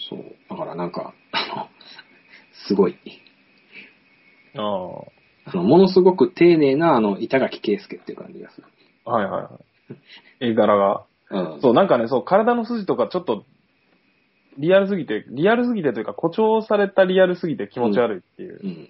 [0.09, 0.23] そう。
[0.49, 1.69] だからなんか、あの、
[2.67, 2.95] すごい。
[4.55, 5.19] ああ。
[5.45, 8.67] あの、ものすごく丁寧な、あの、板垣圭介っていう感じがする。
[9.05, 9.49] はいはいは
[10.41, 10.51] い。
[10.51, 11.05] 絵柄が。
[11.31, 11.61] うん。
[11.61, 13.45] そう、なんかね、そう、体の筋とかちょっと、
[14.59, 18.59] リアルすぎて、リアルすぎてというか、誇張されたリアルすぎて気持ち悪いっていう。
[18.61, 18.89] うん。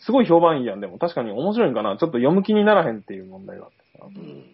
[0.00, 1.96] すごい評判いいやん、でも確かに面白いんかな。
[1.98, 4.06] ちょっと読む気にならへんっていう問題があってさ。
[4.06, 4.44] うん。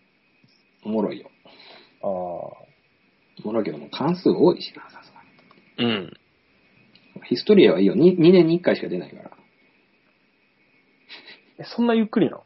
[0.84, 1.30] おもろいよ。
[2.02, 2.08] ああ。
[2.08, 6.02] おもろいけども、関数多いしな、さすがうん。
[6.02, 6.10] に。
[7.28, 7.94] ヒストリアはいいよ。
[7.94, 9.30] 2, 2年に1回しか出ないから。
[11.60, 12.40] え、そんなゆっくりな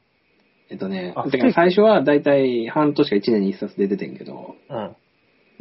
[0.71, 1.15] えっとね
[1.55, 4.97] 最初はだいたい半年か1年に1冊出ててんけど、のうん。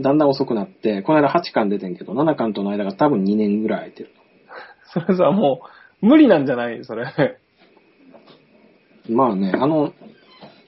[0.01, 4.09] だんだん遅くなって、この間8巻出てんけど、7巻との間が多分2年ぐらい空いてる。
[4.93, 5.61] それさ、も
[6.01, 6.83] う、無理なんじゃない？
[6.83, 7.05] それ。
[9.09, 9.93] まあね、あの、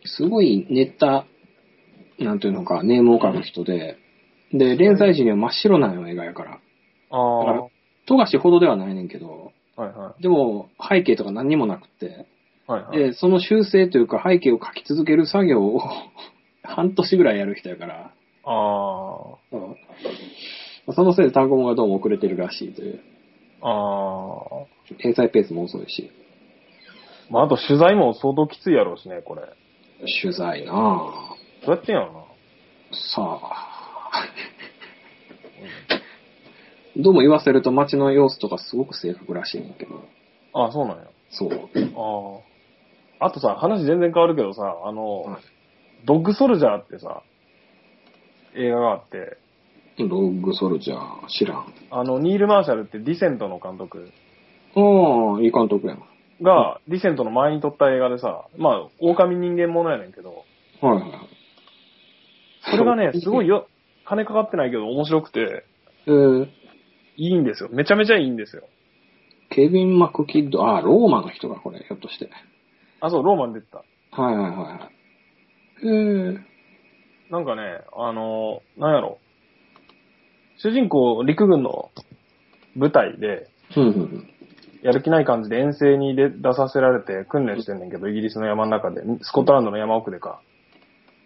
[0.06, 1.26] すごい練った、
[2.20, 3.98] なんていうのか、ネームを書く人で、
[4.52, 6.60] で、連載時には真っ白なの映画やから、
[7.10, 7.40] ああ。
[7.40, 7.70] だからは
[8.06, 10.22] 富樫ほどではないねんけど、いはい。
[10.22, 12.28] でも背景とか何にもなくて、
[12.68, 12.98] はいはい。
[12.98, 15.82] で、その修正というか背景を書き続ける作業を
[16.64, 18.12] 半年ぐらいやる人やから、
[18.46, 19.56] ああ。
[19.56, 19.76] うん
[20.94, 23.00] そのせいで単語がどうも遅れてるらしいという。
[23.62, 24.66] ああ。
[25.02, 26.12] 連載ペースも遅いし。
[27.30, 29.44] まあ、あと取材も相当きついやろうしね、これ。
[30.22, 31.66] 取材なぁ。
[31.66, 32.20] どうやってんやろな。
[32.92, 34.28] さあ。
[36.98, 40.04] どうも言わせると街の様子とかすごく正確らしいんだけど。
[40.54, 41.06] ああ、そうなんや。
[41.30, 41.50] そう。
[43.20, 43.28] ああ。
[43.28, 45.42] あとさ、話全然変わるけどさ、あの、はい
[46.06, 47.24] ドッグソルジャーってさ、
[48.56, 49.38] 映画があって、
[50.00, 51.74] ロッグソルジャー、知らん。
[51.92, 54.10] あの、ニール・マーシャルってディセントの監督
[54.76, 56.02] ああ、いい監督やな。
[56.42, 60.46] が、ディセントの前に撮った映画でさ、まあ、狼人間ものやねんけど、
[60.82, 61.12] はいはい。
[62.72, 63.68] それがね、すごいよ、
[64.06, 65.66] 金かかってないけど面白くて、
[66.08, 66.48] えー、
[67.18, 67.70] いいんですよ。
[67.72, 68.64] めちゃめちゃいいんですよ。
[69.50, 72.30] ケビン・マクキッド、ああ、ローマの人がこれ、ひょっとして。
[73.00, 73.84] あ、そう、ローマに出てた。
[74.22, 74.94] はいはいはいはい。
[75.84, 76.40] えー、
[77.34, 79.18] なんかね、あの、なんやろ。
[80.58, 81.90] 主人公、陸軍の
[82.76, 83.50] 部隊で。
[84.84, 90.42] やる気ない感じで遠征に出出させられて訓練してんねんけど、イギリスの山の中で、スコットランドの山奥でか。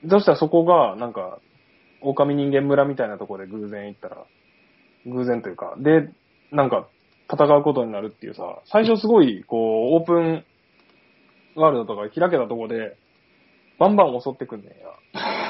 [0.10, 1.40] そしたらそこが、なんか、
[2.02, 4.26] 狼人間村みたいなところで偶然行ったら、
[5.08, 6.10] 偶然というか、で、
[6.54, 6.88] なんか、
[7.30, 10.46] 戦うことになるっていうさ、最初すごい、こう、オープン
[11.56, 12.96] ワールドとか開けたとこで、
[13.78, 15.47] バンバン襲ってくんねんや。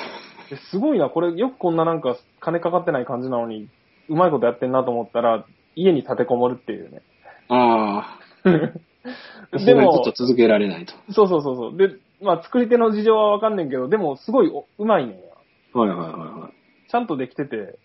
[0.49, 3.69] ですごいな、これよくこんななんか金かかってない感じなのに、
[4.09, 7.01] うまいことやってんなと思ったら、家に立てこもるっていうね。
[7.49, 10.93] ああ、でもずっ、と続けられないと。
[11.13, 11.77] そうそうそうそう。
[11.77, 15.23] で、まあ作り手の事情はわかんねんけど、でもすごいおうまいねんや。
[15.73, 16.89] はいはいはいはい。
[16.89, 17.77] ちゃんとできてて、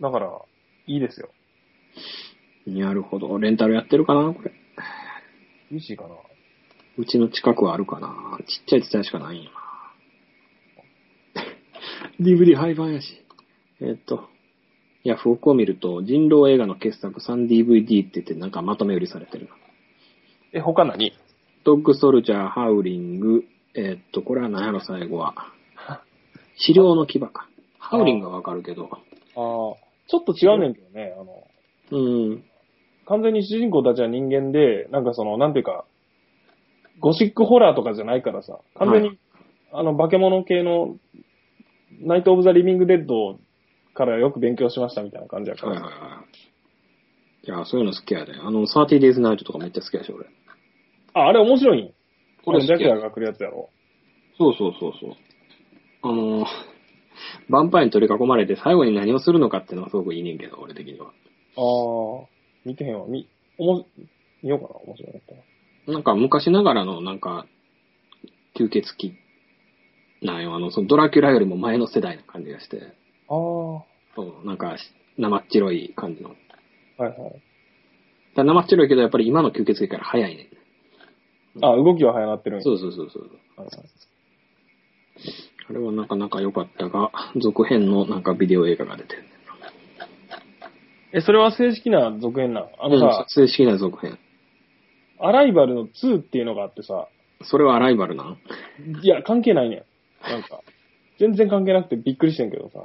[0.00, 0.30] だから、
[0.86, 1.30] いいですよ。
[2.66, 3.38] なるほど。
[3.38, 4.52] レンタルやってるかなこれ。
[5.70, 6.10] いいしいかな。
[6.98, 9.71] うちの近くはあるかなちっちゃい伝えしかないんやな。
[12.20, 13.06] DVD 廃盤やし。
[13.80, 14.28] えっと、
[15.04, 19.50] ヤフオクを見ると、人狼映画の傑作 3DVD って言ってなんかまとめ売りされてるな。
[20.54, 21.12] え、他何？
[21.64, 25.34] ドッグソルジャー、ハウリング、えっと、これは何やろ最後は。
[26.56, 27.48] 資料の牙か。
[27.78, 28.88] ハウリングはわかるけど。
[28.92, 28.98] ああ、
[29.34, 29.74] ちょ
[30.18, 31.44] っと違うねんけどね、あの、
[31.90, 32.44] うん。
[33.06, 35.84] 完全に主人公たちは人間で、なんかその、なんていうか、
[37.00, 39.18] ゴシックホラーとかじゃないからさ、完全に、はい
[39.74, 40.96] あの、化け物系の、
[42.00, 43.38] ナイト・オブ・ザ・リビング・デッド
[43.94, 45.72] からよく勉強しましたみたいな感じやから。
[45.72, 46.24] はいはいは
[47.44, 47.46] い。
[47.46, 48.32] いや、そういうの好きやで。
[48.34, 50.26] あの、30 Days Night とかめっちゃ好きやし、俺。
[51.14, 51.92] あ、あれ面白いん？
[52.44, 53.70] これジャこれ好きやクラが来るやつやろ？
[54.38, 55.16] そうそうそうそう。
[56.02, 56.46] あのー、
[57.50, 61.06] ヴァンパイアに取り囲まれて最後に何をするのかっていうのはすごくいいねんけど、俺的には。
[61.08, 61.10] あ
[62.24, 62.26] あ、
[62.64, 63.06] 見てへんわ。
[63.06, 63.28] 見、
[63.58, 63.86] おも、
[64.42, 65.94] 見ようかな、面白いったら。
[65.94, 67.46] なんか昔ながらのなんか、
[68.54, 69.14] 吸血鬼
[70.22, 70.54] なんよ。
[70.54, 72.80] あの、そのドラキュラよりも前の世代な感じがして、
[73.28, 74.76] ああ、はそうなんか、
[75.18, 76.30] 生っ白い感じの。
[76.30, 76.34] い
[76.98, 77.14] はい。
[78.34, 80.48] だ生っ白いけど、やっぱり今の吸血鬼から早いね
[81.60, 81.64] ん。
[81.64, 83.22] あ、動きは早なってるそうそうそうそう。
[83.56, 83.70] はいはい
[85.68, 89.24] あれはなかなか良かったが、続編のなんかビデオ映画が出てる。
[91.12, 94.18] え、それは正式な続編なんあのさ、うん正式な続編。
[95.20, 97.06] アライバルの2っていうのがあってさ、
[97.42, 98.38] それはアライバルなん？
[99.02, 99.84] いや、関係ないねん。
[100.22, 100.60] なんか、
[101.18, 102.84] 全然関係なくてびっくりしてんけどさ。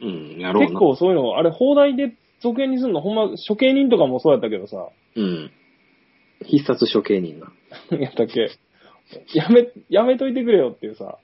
[0.00, 0.68] うん、やろうな。
[0.68, 5.50] 結構そういうの、あれ、放題で続編にすんの、ほんま、処刑人とかもそうやったけどさ、うん。
[6.44, 7.52] 必殺処刑人な。
[7.98, 8.50] やったっけ？
[9.34, 11.18] やめ、やめといてくれよっていうさ。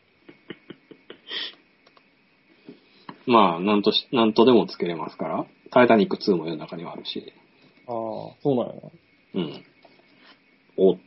[3.27, 5.47] まあ、なんとし、なんとでもつけれますから。
[5.71, 7.33] タイタニック2も世の中にはあるし。
[7.87, 8.81] ああ、そうなんやな。
[9.35, 9.65] うん。
[10.77, 10.99] おっ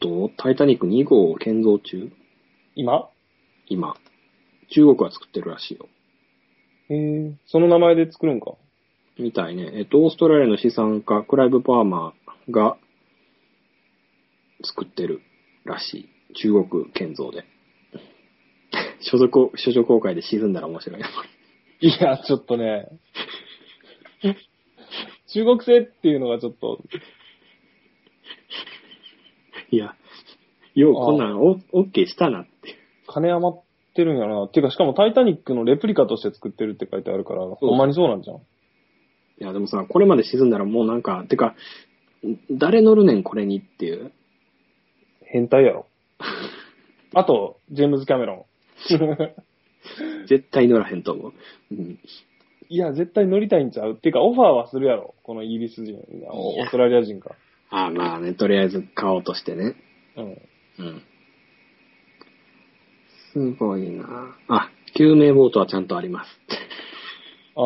[0.00, 2.10] と、タイタニック2号を建造中？
[2.76, 3.08] 今？
[3.68, 3.94] 今。
[4.70, 5.88] 中国は作ってるらしいよ。
[6.88, 8.54] へえ、その名前で作るんか？
[9.18, 9.70] みたいね。
[9.74, 12.76] えっと、オーストラリアの資産家、クライブ・パーマーが
[14.62, 15.20] 作ってる
[15.64, 16.08] らしい。
[16.34, 17.44] 中国建造で。
[19.00, 21.08] 所属、所属公開で沈んだら面白いな。
[21.80, 22.88] いや、ちょっとね。
[25.28, 26.82] 中国製っていうのがちょっと、
[29.70, 29.94] いや、
[30.74, 32.73] ようこんなんオオッケーしたなって。
[33.14, 33.62] 金余っ
[33.94, 34.44] てるんやろな。
[34.46, 38.36] っていうか、しかもタイタニックのレプリカとして作ってるって書いてあるから、ほんまにそうなんじゃん。
[38.36, 38.40] い
[39.38, 41.54] や、でもさ、これまで沈んだらもうなんか、てか、
[42.50, 44.12] 誰乗るねん、これにっていう。
[45.22, 45.86] 変態やろ。
[47.14, 48.44] あと、ジェームズ・キャメロン。
[50.26, 51.32] 絶対乗らへんと思う。
[51.70, 51.98] うん、
[52.68, 55.14] いや、絶対乗りたいんちゃうっていうか、オファーはするやろ。
[55.22, 55.96] このイギリス人、
[56.30, 57.36] オーストラリア人か。
[57.70, 59.76] ああ、まあね、とりあえず買おうとしてね。
[60.16, 60.24] うん。
[60.78, 61.02] うん。
[63.34, 64.06] すごいな
[64.48, 66.30] あ、救命ボートはちゃんとあります。
[67.56, 67.60] あ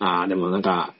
[0.00, 0.14] あ。
[0.20, 0.94] ああ、でもなんか、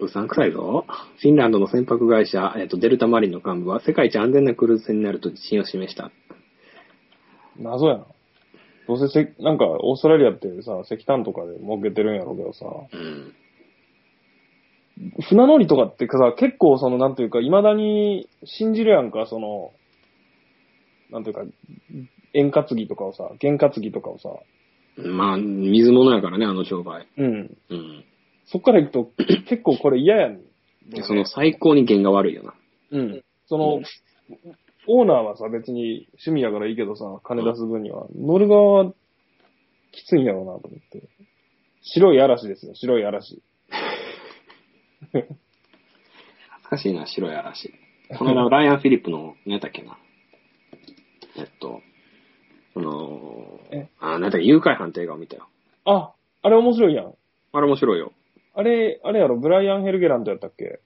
[0.00, 0.84] うさんくさいぞ。
[1.20, 6.10] フィンランドの船舶会社、えっ、と、デルタマリンの幹部は世界一安全なクルーズ船になると自信を示した。
[7.56, 8.06] 謎やな。
[8.86, 13.34] どうせせ、なんか、オーストラリアってさ、石炭とかで儲けてるんやろうけどさ、うん。
[15.20, 19.72] 船乗りとかってさ、結構その、なんていうか、未だに信じるやんか、その、
[21.10, 21.42] なんていうか、
[22.34, 24.30] 円担ぎとかをさ、原担ぎとかをさ、
[24.96, 27.06] まあ、水物やからね、あの商売。
[27.16, 27.56] うん。
[27.70, 28.04] うん。
[28.46, 29.10] そっから行くと、
[29.48, 30.40] 結構これ嫌やん。
[30.90, 32.54] でその最高に弦が悪いよな。
[32.90, 33.24] うん。
[33.46, 33.80] その、
[34.88, 38.92] オーナーはさ、別に趣味やからいいけどさ、金出す分には、乗る側は
[39.92, 41.08] きついんやろうなと思って。
[41.82, 43.42] 白い嵐ですよ、白い嵐。
[45.12, 45.36] 懐
[46.68, 47.72] かしいな、白い嵐。
[48.18, 49.98] この間、ライアン・フィリップの、何やったっけな。
[51.36, 51.80] えっと、
[52.74, 55.48] そのえ、あ、何やったっけ、誘拐犯って映画を見たよ。
[55.84, 57.14] あ、あれ面白いやん。
[57.52, 58.12] あれ面白いよ。
[58.54, 60.80] あれ、あれやろ、ブライアン・ヘルゲラントやったっけ？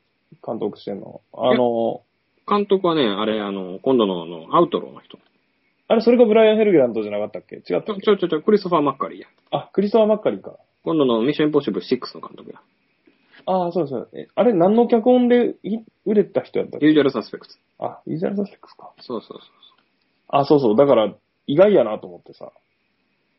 [0.45, 1.21] 監督してんの。
[1.33, 2.03] あの、
[2.49, 5.19] 監督はね、あれ、あの、今度のあのアウトローの人。
[5.89, 7.57] あれ、それがブライアン・ヘルゲラントじゃなかったっけ？
[7.57, 8.03] 違ったっけ？
[8.03, 9.29] ちょちょちょちょ、クリストファー・マッカリーや。
[9.51, 10.57] あ、クリストファー・マッカリーか。
[10.85, 12.61] 今度のミッション・インポッシブル6の監督や。
[13.47, 14.09] ああ、そうそう。
[14.13, 16.87] えあれ、何の脚本でい売れた人やったっけ？
[16.87, 17.55] ユージュアル・サスペクト。
[17.79, 18.93] あ、ユーザーサスペックスか。
[19.01, 19.41] そうそうそう
[20.29, 20.77] あ、そうそう。
[20.77, 21.15] だから、
[21.47, 22.51] 意外やなと思ってさ。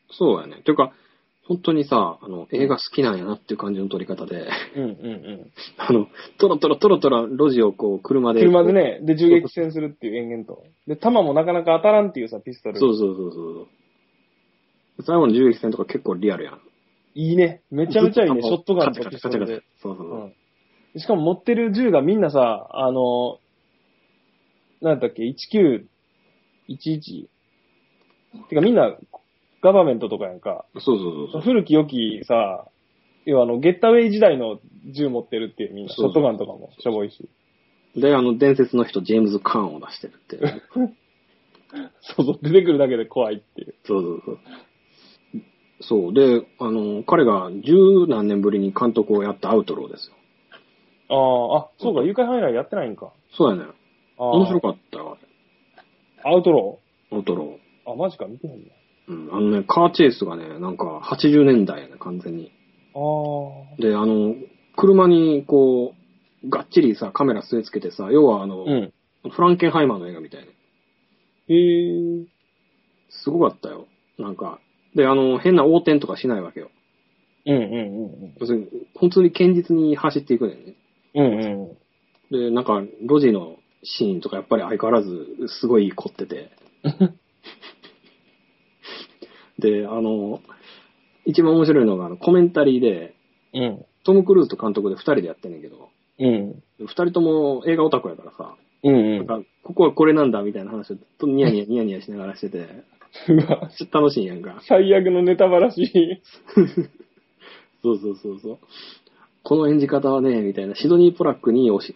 [0.10, 0.38] そう。
[0.38, 0.62] そうやね。
[0.64, 0.94] ていうか、
[1.44, 5.52] 本当にさ、あの、映画好きなんやなっていう感じの撮り方で、うんうんうん。
[5.78, 8.42] あの、トロトロトロトロ路地をこう、車で。
[8.42, 8.74] 車で。
[8.74, 10.64] ね、で、銃撃戦するっていう延々と。
[10.88, 12.80] で、弾もなかなか当たらんっていうさ、ピストル。
[12.80, 13.68] そうそうそうそう。
[15.04, 16.62] 最後の銃撃戦とか結構リアルやん。
[17.18, 17.64] いいね。
[17.72, 18.44] めちゃめちゃいいね。
[18.44, 19.24] ショットガンとカチピス。
[19.24, 20.34] そうそうそう。
[20.94, 21.00] うん。
[21.00, 23.40] しかも持ってる銃がみんなさ、あの、
[24.82, 25.88] なんだっけ、1911?
[28.50, 28.96] てかみんな、
[29.64, 30.68] ガバメントとかやんか。
[30.76, 31.42] そうそうそう。
[31.42, 32.68] 古き良きさ、
[33.26, 34.60] 要はあの、ゲッタウェイ時代の
[34.94, 37.28] 銃持ってるっていうみんな、ショットガンとかもしょぼいし。
[37.96, 40.62] で、あの、伝説の人、ジェームズ・カーンを出してるっていう。
[42.02, 43.74] そうそう、出てくるだけで怖いっていう。
[43.86, 44.40] そうそうそう。
[45.82, 46.14] そう。
[46.14, 50.16] で、あの、彼が十何年ぶりに監督をやったアウトローですよ。
[51.10, 53.14] ああ、あ、そうか、誘拐犯以来やってないんか。
[53.38, 53.72] そうやね。
[54.18, 56.32] ああ面白かったよ、あれ。
[56.32, 56.80] アウトロ
[57.12, 57.90] アウトロー。
[57.90, 58.72] ーあ、マジか、見てへんね。
[59.08, 59.30] うん。
[59.32, 62.52] あのね、カーチェイスがね、なんか80年代やね、完全に。
[62.96, 63.00] あ
[63.80, 63.82] あ。
[63.82, 64.36] で、あの、
[64.76, 65.94] 車にこ
[66.44, 68.94] う、がっちりさ、カメラ据え付けてさ、要はあの、うん。
[69.30, 70.48] フランケンハイマーの映画みたいね。
[71.50, 72.26] へえ。
[73.10, 73.88] すごかったよ。
[74.18, 74.60] なんか。
[74.98, 76.72] で、あの、変な横転とかしないわけよ。
[77.46, 77.66] うんうんう
[78.28, 80.74] ん要するに、本当に堅実に走っていくねんね。
[81.14, 81.26] うん。
[81.26, 81.44] うん
[82.32, 82.50] うん。
[82.50, 86.50] で、なんか、路地のシーンとかやっぱり相変わらずすごい凝ってて。
[89.60, 90.42] で、あの、
[91.26, 93.14] 一番面白いのがあのコメンタリーで、
[93.54, 93.86] うん。
[94.04, 95.90] トム・クルーズと監督で二人でやってんねんけど、
[96.20, 96.64] うん。
[96.80, 99.18] 二人とも映画オタクやからさ、うんうん。
[99.18, 102.84] なんか、ここはこれなんだみたいな話をずっとニヤニヤニヤニヤしながらしてて、
[103.30, 104.62] うわ、ちょっと楽しいんやんか。
[104.68, 106.22] 最悪のネタばらし。
[107.84, 108.60] そうそうそうそう。
[109.44, 111.96] この演じ方はね、みたいな、シドニー・ポラックにおし、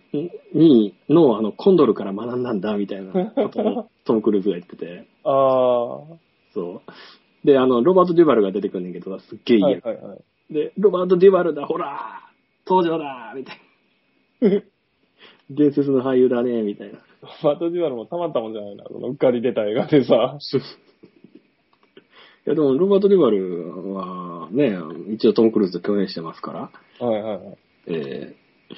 [0.53, 5.97] にの、あの、コンドルから学んだんだ、みたいなことをトム・クルーズが言ってて、ああ。
[5.99, 6.17] は
[6.53, 6.81] そ
[7.43, 7.47] う。
[7.47, 10.53] で、あの、ロバート・デュバルが出てくんねんけど、すっげえいいやん、いはいはい。
[10.53, 12.21] で、ロバート・デュバルだ、ほら
[12.65, 13.59] ト登場だみたい
[14.41, 14.61] な。
[15.49, 16.99] 伝説の俳優だねみたいな。
[17.43, 20.37] バトジュアルもたまったもんじゃないな、そのうっかり出た映画でさ。
[22.45, 24.77] いや、でも、ロバート・デュバルはね、
[25.13, 26.51] 一応トム・クルーズと共演してますか
[26.99, 27.57] ら、はいはいはい。
[27.87, 28.75] えー、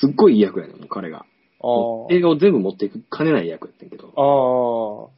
[0.00, 1.18] すっごいいい役やねん、もう彼が。
[1.18, 1.26] ああ。
[2.14, 4.12] 映画を全部持っていく兼ねない役やってんけど。
[4.16, 5.10] あ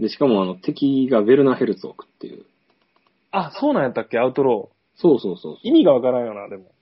[0.00, 2.44] で、しかもあの、敵がヴェルナー・ヘルツォークっていう。
[3.30, 3.46] あ。
[3.48, 4.18] あ、そうなんやったっけ？
[4.18, 5.00] アウトロー。
[5.00, 5.58] そうそうそう。
[5.62, 6.72] 意味がわからんよな、でも。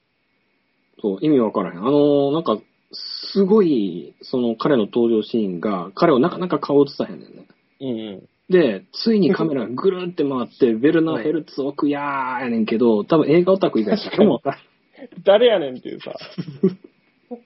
[1.00, 1.78] そう、意味わからへん。
[1.78, 2.58] あのーなんか、
[2.92, 7.46] すごい、その彼の登場シーンが、彼をなかなか顔映さへんねんね。
[7.80, 7.92] うんう
[8.22, 8.28] ん。
[8.48, 14.40] で、ついにカメラがぐるって回って、ベルナー・ヘルツォークやーやねんけど、多分映画オタク以外しかも。
[15.24, 16.14] 誰やねんっていうさ。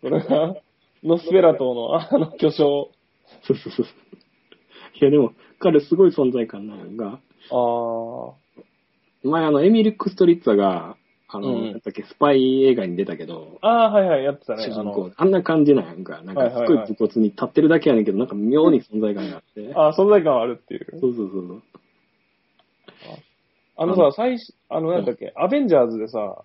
[0.00, 0.56] これが、
[1.02, 2.92] ノスフェラトのあの巨匠。
[3.42, 3.86] そうそうそう。
[5.00, 7.18] いや、でも、彼すごい存在感なのが、
[7.50, 8.34] ああ。
[9.24, 10.96] 前あの、エミリック・ストリッツァが、
[11.30, 14.64] あの、うんなんだっけ、スパイ映画に出たけど、ああ、はいはい、やってたね。
[14.64, 16.22] 主人公あんな感じなんやんか。
[16.22, 19.72] なんか、すごい武骨に立ってるだけやねんけど、なんか妙に存在感があって。
[19.76, 20.86] ああ、存在感はあるっていう。
[20.98, 21.62] そうそうそう。
[23.76, 26.44] あのさ、最初、あの、なんだっけ、アベンジャーズでさ、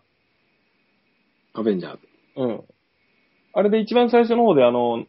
[1.54, 2.00] アベンジャーズ。
[2.36, 2.64] うん。
[3.54, 5.06] あれで一番最初の方であの、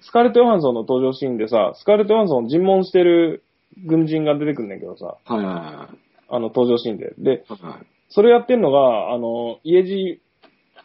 [0.00, 3.42] スカーレット・ヨハンソンの登場シーンでさ、スカーレット・ヨハンソンを尋問してる
[3.84, 5.88] 軍人が出てくんねんけどさ、はいはいは
[6.28, 7.14] あの登場シーンで。
[7.18, 7.62] で、い。
[7.62, 7.91] はい。
[8.14, 10.20] それやってんのが、あの、家路、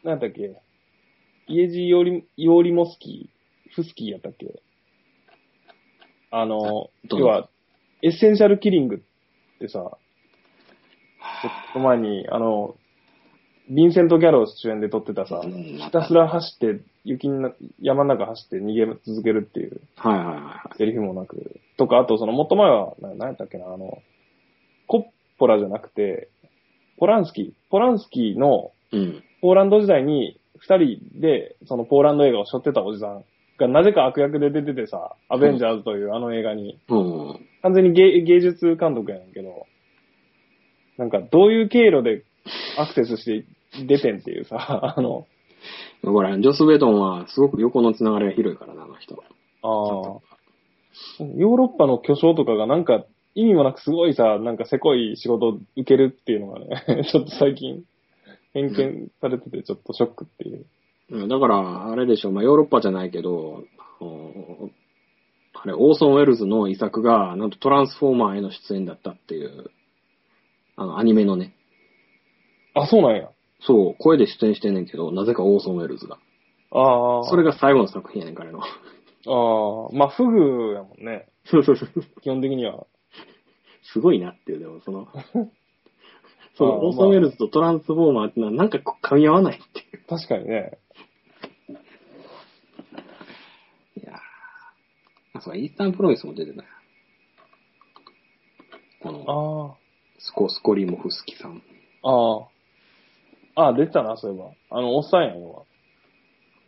[0.04, 0.62] なんだっけ、
[1.48, 4.62] 家路ヨリ、ヨリモスキー、フスキーやったっけ？
[6.32, 7.50] あの、要は、
[8.02, 9.00] エッセンシャルキリングっ
[9.60, 12.76] てさ、ちょっと前に、あの、
[13.70, 15.52] ヴィンセント・ギャロー主演で撮ってたさ、うん。
[15.52, 19.82] ひたすら走って、雪のな山の中走って逃げ続けるっていう。
[19.98, 20.78] はいはいはいはい。
[20.78, 24.02] セリフもなく、とか、あとその、もっと前は、な何やったっけな、あの、
[24.88, 25.04] コッ
[25.38, 26.30] ポラじゃなくて、
[26.98, 29.24] ポランスキー、ポランスキーのうん。
[29.42, 33.24] ポーランド時代に二人で、そのポーランド映画を背負ってたおじさん
[33.58, 37.48] がなぜか悪役で出ててさ、アベンジャーズというあの映画に、うん。
[37.62, 39.68] 完全に芸芸術監督やねんけど、
[40.98, 42.24] なんかどういう経路で
[42.78, 43.46] アクセスして
[43.86, 44.58] 出てんっていうさ、
[44.98, 45.28] あの、
[46.04, 49.16] ほら、ジョス・ウェドンはすごく横のつながりが広いからな、あの人。
[49.64, 49.70] ああ、
[51.36, 53.06] ヨーロッパの巨匠とかがなんか
[53.38, 57.84] 意味もなくすごいさ、なんかせこい仕事を受けるっていうのがね、ちょっと最近
[58.54, 60.66] 偏見されててちょっとショックっていう。
[61.12, 63.64] うんだから、あれでしょ、まあ、ヨーロッパじゃないけど、
[65.54, 69.70] あれ、オーソン・ウェルズの遺作が、なんとトランスフォーマーへの出演だったっていう、
[70.76, 71.54] あの、アニメのね、
[72.74, 73.30] あ、そうなんや。
[73.62, 76.18] そう、声で出演してんねんけど、なぜかオーソン・ウェルズが。
[76.72, 77.24] ああ。
[77.30, 78.60] それが最後の作品やねん、彼の。
[78.60, 81.28] ああ、まあ、フグやもんね。
[81.46, 81.90] そうそうそう。
[82.22, 82.86] 基本的には。
[83.94, 85.08] すごいなっていう、でもその、
[86.56, 90.04] その、あーオーソン・ウェルズとトランスフォーマーってのはなんかこう噛み合わないっていう。
[90.08, 90.78] 確かにね。
[93.98, 96.68] いやーあ、そう、イースタンプロミスも出てたよ。
[99.02, 99.88] この、あ
[100.20, 101.62] スコ、スコリモフスキさん。
[102.04, 102.10] あ。
[102.10, 102.48] ああ。
[103.56, 104.52] ああ、出てたな、そういえば。
[104.70, 105.64] あの、おっさんやん、要は。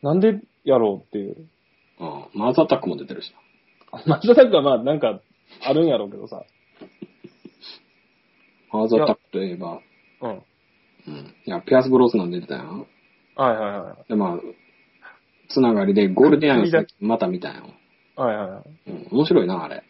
[0.02, 1.50] なんでやろうっていう。
[2.00, 2.26] うん。
[2.34, 3.34] マーズアタックも出てるし
[4.08, 5.20] マジタックはまあ、なんか、
[5.62, 6.44] あるんやろうけどさ。
[8.72, 8.80] な。
[8.80, 9.80] マーズアタックといえば、
[10.22, 10.44] うん。
[11.08, 11.36] うん。
[11.46, 12.88] いや、ピアス・ブロスナン出てたよ。
[13.36, 14.10] はいはいはい。
[14.10, 14.40] で、まあ、
[15.50, 17.74] つながりでゴールデンアイをまた見たよ。
[18.16, 18.92] はいはいはい。
[18.92, 19.08] うん。
[19.12, 19.84] 面白いな、あれ。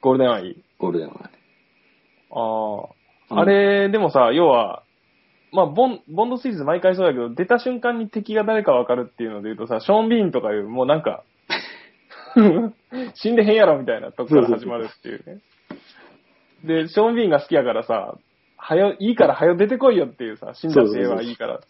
[0.00, 0.56] ゴールデンアイ。
[0.78, 1.14] ゴールデンアイ。
[2.32, 3.40] ああ。
[3.40, 4.82] あれ、でもさ、要は、
[5.52, 11.24] まあ、ボン、ボンドシリーズ毎回そうだけど、出た瞬間に敵が誰かわかるっていうので言うとさ、ショーン・ビーンとかいう、もうなんか、
[13.14, 15.40] 死んでへんやろみたいなとこから始まるっていうね。
[16.64, 18.16] で、ショーン・ビーンが好きやからさ、
[18.56, 21.66] はよ、いいからはよ出てこいよっていうさ、死んだ知恵はいいからって。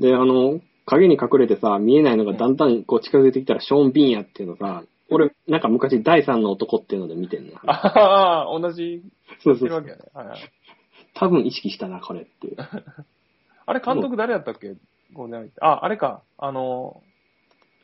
[0.00, 7.54] で、あの、影に隠れてさ、見えないのがだんだんこう近づいてきたらショーン・ビーンやっていうのさ、俺、なんか昔第三の男っていうので見てんの。
[7.66, 9.02] ああ、同じ、
[9.42, 9.96] そうそうそうね。
[10.14, 10.38] はいはい。
[11.14, 12.56] 多分意識したな、これっていう。
[13.66, 14.74] あれ、監督誰やったっけ？
[15.12, 15.54] ゴールデンアイって。
[15.60, 16.22] あ、あれか。
[16.38, 17.02] あの、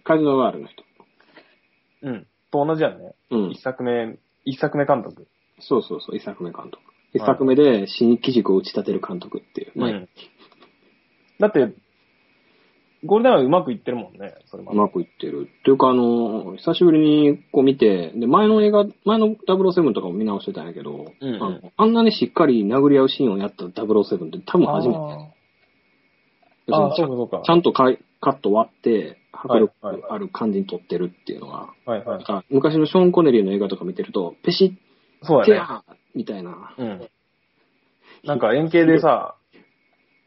[0.04, 0.84] カジノワールの人。
[2.02, 2.26] うん。
[2.52, 3.14] と同じやんね。
[3.30, 3.60] うん一。
[3.60, 5.26] 作目、一作目監督。
[5.60, 6.78] そうそうそう、一作目監督。
[7.12, 9.72] 一作目で新機軸を打ち立てる監督っていう。
[9.74, 10.08] まあうん。
[11.38, 11.74] だって、
[13.04, 14.78] ゴールデンアイうまくいってるもんね、それまで。
[14.78, 15.48] うまくいってる。
[15.60, 24.98] っていうか、あの、久しぶりにこう見て、で、前の映画、前の007とかも見直してたんやけど、うんうんあのあんなにしっかり殴り合うシーンをやった007って多分初めて。
[26.72, 27.42] あーあー、ちゃそうんかそうか。
[27.44, 32.06] ちゃんとかいカット割って、迫力はいはいある感じに撮ってるっていうのが、はいはい。
[32.06, 34.85] なんか昔のショーン・コネリーの映画とか見てると、ペシッ、
[35.22, 35.96] そうやね。
[36.14, 37.08] みたいな、うん。
[38.24, 39.36] なんか円形でさ、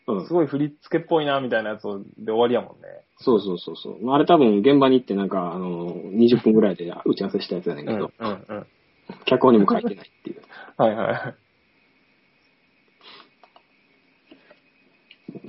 [0.07, 0.33] うんす。
[0.33, 1.83] ごい振り付けっぽいな、みたいなやつ
[2.17, 2.87] で終わりやもんね。
[3.19, 4.03] そうそうそうそう。
[4.03, 8.67] まああれ多分現場に行ってなんか、あの、20分ぐらいで打ち合わせしたやつやねんけど、うん、うん、うん。
[9.25, 10.41] 脚本にも書いてないっていう。
[10.77, 11.35] はいはい。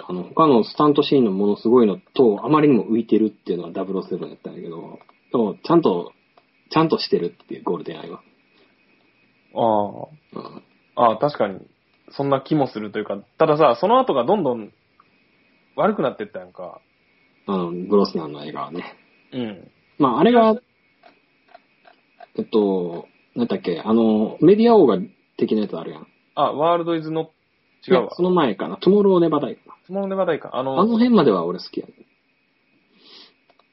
[0.06, 4.98] あの、他のスタントシーンのものすごいのと、あまりにも浮いてるっていうのが007やったんだけど、
[5.30, 6.12] でも、ちゃんと、
[6.70, 8.22] ちゃんとしてるっていうゴールデンアイは。
[9.54, 10.62] あうん。
[10.96, 11.60] あ、ああ、確かに、
[12.12, 14.72] そんな気もするというか、たださ、その後がどんどん
[15.76, 16.80] 悪くなってったやんか。
[17.46, 18.96] あの、ブロスナンの映画はね。
[19.32, 19.70] うん。
[19.98, 20.60] まあ、あれが、
[22.36, 24.98] えっと、なんだっけ、あの、メディア王が
[25.36, 26.06] 的なやつあるやん。
[26.34, 27.30] あ、ワールドイズの、
[27.86, 28.08] 違うわ。
[28.14, 28.76] その前かな。
[28.76, 30.50] トゥモローネバダイかスモールネバダイか。
[30.52, 30.64] あな。
[30.64, 31.92] の、あの辺までは俺好きやね。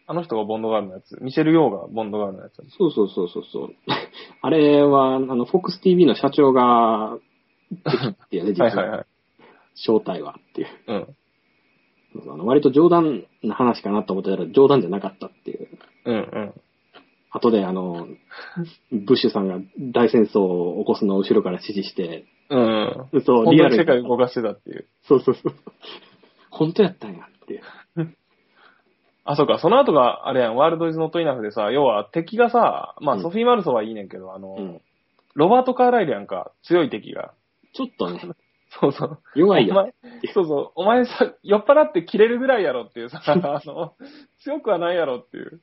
[0.08, 1.22] あの人がボンドガールのやつ。
[1.22, 2.55] ミシェル・ヨーがボンドガールのやつ。
[2.78, 3.76] そうそうそうそうそう。
[4.41, 8.97] あれは、あの、フォックス TV の社長が、っていうね、 実はいはいは。
[8.97, 9.05] はい
[9.78, 10.68] 正体はっていう。
[10.88, 12.34] うん。
[12.34, 15.70] あの割と冗談な話かなと思ってたら冗談じゃなかったっていう。
[16.05, 16.53] うんうん。
[17.30, 18.08] 後であの、
[18.91, 23.10] ブッシュさんが大戦争を起こすのを後ろから指示して、うん。
[23.24, 23.80] そう、本当にリアルに。
[23.80, 24.88] 世界を動かしてたっていう。
[25.03, 25.53] そうそうそう。
[26.49, 27.62] 本当やったんやっていう。
[29.28, 29.59] あ、そうか。
[29.59, 34.82] その後が、あれやん、ワールドイズノットイナフでさ、要は敵がさ、まあ、うんソフィー・マルソはいいねんけど、あの、うん。
[35.36, 37.34] ロバート・カーライルやんか、強い敵が。
[37.73, 38.21] ちょっとね、
[38.80, 39.19] そうそう。
[39.36, 39.91] 弱いよ。
[40.34, 40.71] そうそう。
[40.75, 43.93] お前さ、酔っ払って切れるぐらいやろっていうさ、 あの、
[44.39, 45.59] 強くはないやろっていう。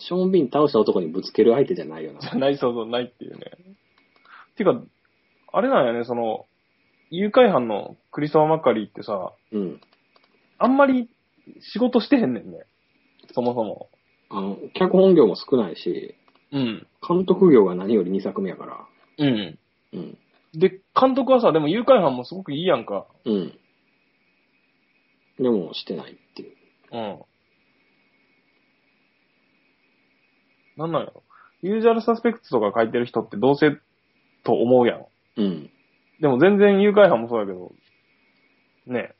[0.00, 2.28] ショーン・ビン倒した男にぶつける相手じゃないよなじ。
[2.28, 3.52] ゃない、そうそう、ないっていうね。
[4.56, 4.74] てか、
[5.52, 6.46] あれなんやね、その、
[7.10, 9.80] 誘拐犯のクリストファー・マッカリーってさ、うん。
[10.58, 11.08] あんまり
[11.60, 12.64] 仕事してへんねんね。
[13.32, 13.88] そもそも。
[14.30, 16.14] あの、脚本業も少ないし、
[16.52, 16.86] うん。
[17.06, 18.86] 監督業が何より2作目やから。
[19.18, 19.58] うん。
[19.92, 20.18] うん。
[20.54, 23.06] で、監督はさ、でも誘拐犯もすごくいいやんか。
[23.24, 23.58] うん。
[25.38, 26.56] でも、してないっていう。
[26.92, 27.18] うん。
[30.76, 31.22] なんなんやろ。
[31.60, 33.72] ユージュアルサスペクツとか書いてる人ってどうせ
[34.44, 35.06] と思うやん。
[35.36, 35.70] うん。
[36.20, 37.72] でも全然誘拐犯もそうやけど、
[38.86, 39.14] ね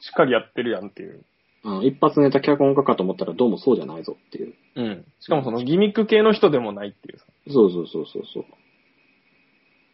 [0.00, 1.24] しっかりやってるやんっていう。
[1.62, 4.54] あの、一発ネタ脚本家かと思ったらどうもそうじゃないぞっていう。
[4.76, 5.04] うん。
[5.20, 7.24] しかもそのギミック系の人でもないっていうさ。
[7.48, 8.44] そうそうそうそうそう。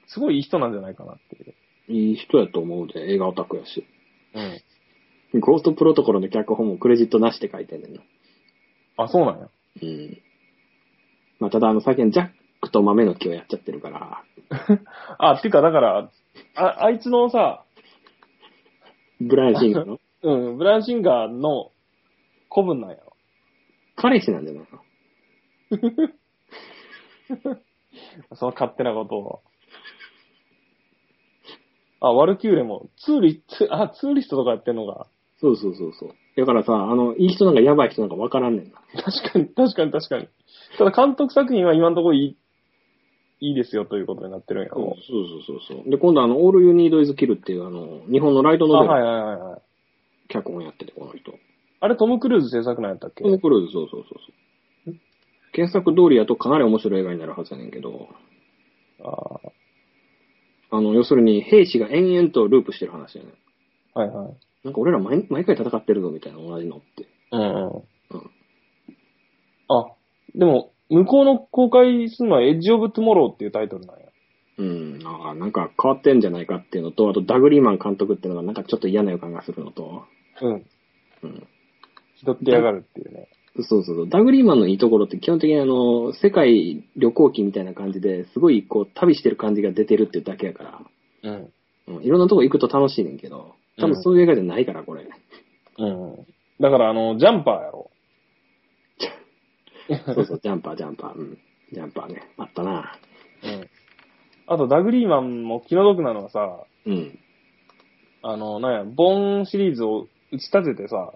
[0.08, 1.54] すごいいい人なんじゃないかなっていう。
[1.88, 3.84] いい人やと思うで、映画オタクやし。
[5.34, 5.40] うん。
[5.40, 8.02] ゴーストプロトコルの脚本もクレジットなしって書いてんねんな。
[8.96, 9.48] あ、そうなんや。
[9.82, 10.18] うん。
[11.40, 12.28] まあ、ただあの、最近ジャッ
[12.60, 14.22] クと豆の木をやっちゃってるから、
[15.18, 16.10] あ、っていうかだから、
[16.54, 17.64] あ、あいつのさ、
[19.20, 19.98] ブライアン・シンガーの？
[20.26, 21.70] うん、ブランシンガーの
[22.52, 23.12] 古文なんやろ。
[23.94, 24.66] 彼氏なんじゃな
[28.34, 29.40] その勝手なことを。
[32.00, 35.06] あ、ワルキューレも、ツーリ、ツあ、ツーリストとかやってんのが。
[35.38, 36.10] そうそうそうそう。
[36.36, 38.80] だからさ、あの、いい人なんかやばい人なんかわからんねんな。
[39.02, 40.28] 確かに、確かに、確かに。
[40.76, 42.36] ただ監督作品は今のところい
[43.40, 44.94] い、いいですよということになってるんやそうろ。
[44.94, 44.98] そう
[45.46, 45.90] そうそう。
[45.90, 49.62] で、今度あの、オール・ユニード・イズ・キルっていうあの、日本のライトあ、ノベルはいはいはいはい。
[50.28, 51.32] 脚本やってて、この人。
[51.80, 53.22] あれトム・クルーズ制作なんやったっけ？
[53.24, 54.18] トム・クルーズ、そうそうそう
[54.86, 54.94] そう。
[55.54, 58.08] 原作通りやとかなり面白い映画になるはずやねんけど、
[59.02, 59.40] あ
[60.70, 63.32] あの、要するに兵士が延々とループしてる話やねん。
[63.94, 64.36] あ、はいはい。
[64.64, 67.08] なんか俺ら毎毎回戦ってるぞみたいな同じのって。
[67.32, 67.48] うんうん。
[67.48, 68.30] うん。
[69.68, 69.86] あ、
[70.34, 74.05] でも、向こうの公開するのはエッジ・オブ・トゥモローっていうタイトルなんや。
[74.58, 75.00] うん。
[75.04, 80.04] あなんか変わってんじゃないかっていうのと、あとダグリーマン監督っていうのがなんかちょっと嫌な予感がするのと、
[80.40, 80.52] うん。
[81.22, 81.46] うん。
[82.24, 83.28] 拾ってやがるっていうね。
[83.62, 84.08] そうそうそう。
[84.08, 90.80] ダグリーマンのいいところって基本的にあの、世界旅行記みたいな感じですごいこう旅してる感じが出てるっていうだけやから、
[91.22, 91.52] うん。
[91.88, 95.08] うん、いろんなとこ行くと楽しいねんけど、多分そういう映画じゃないから、これ。
[95.78, 96.26] うん。
[96.60, 97.90] だから、あの、ジャンパーやろ。
[100.14, 101.14] そうそう、ジャンパー、ジャンパー。
[101.14, 101.38] うん。
[101.72, 102.22] ジャンパーね。
[102.38, 102.98] あったな。
[103.44, 103.68] うん。
[104.46, 107.18] あと、ダグリーマンも気の毒なのはさ、うん。
[108.22, 111.12] あの、なんや、ボーンシリーズを打ち立ててさ、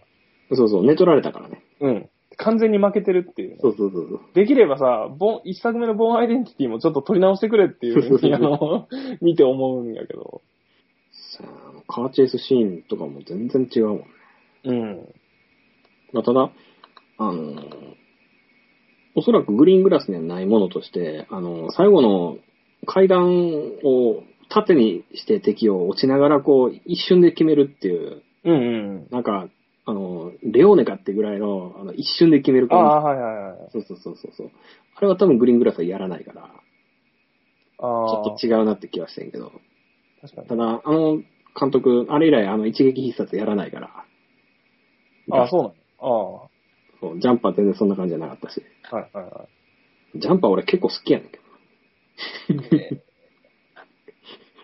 [0.52, 1.62] そうそう、寝取られたからね。
[1.80, 2.10] うん。
[2.36, 4.20] 完全に負けてるっていうね、そうそうそうそう。
[4.34, 8.88] できればさ、ボン、一作目のボーンアイデンティティもちょっと取り直してくれっていう ふうに、あの、
[9.20, 10.42] 見て思うんやけど。
[11.12, 14.04] さあ、カーチェイスシーンとかも全然違うもんね。
[14.64, 15.08] うん。
[16.12, 16.50] まあ、ただ、
[17.18, 18.00] あのー
[19.16, 22.38] おそらくグリーングラスにはないものとして、あのー最後の
[22.86, 23.28] 階段
[23.84, 29.08] を縦にして敵を落ちながらこう、一瞬で決めるっていう、うんうん。
[29.10, 29.48] なんか、
[29.86, 33.56] あのーレオーネかってぐらいの、あの、一瞬で決める感ああ、はいはいはい。
[33.72, 33.84] じ。
[33.86, 34.50] そうそうそうそう。
[34.96, 36.46] あれは多分グリーングラスはやらないから、ち
[37.78, 37.88] ああ。
[38.28, 39.52] ょっと違うなって気はしてんけど。
[40.22, 40.48] 確かに。
[40.48, 41.22] ただ、あの
[41.58, 44.04] 監督、あれ以来あの一撃必殺やらないから。
[45.32, 45.68] ああ、そうな
[46.08, 46.50] の？
[47.00, 48.62] そうジャンパー全然そんな感じじゃなかったし。
[48.90, 49.00] ああ。
[49.00, 49.46] はいはいは
[50.14, 50.18] い。
[50.18, 51.42] ジャンパー俺結構好きやねんけど。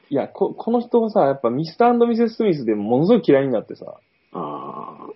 [0.09, 3.99] いや、こ、この人がさ、やっぱミスターミセス・スミスでものすごい嫌いになってさ、
[4.33, 5.09] ああ。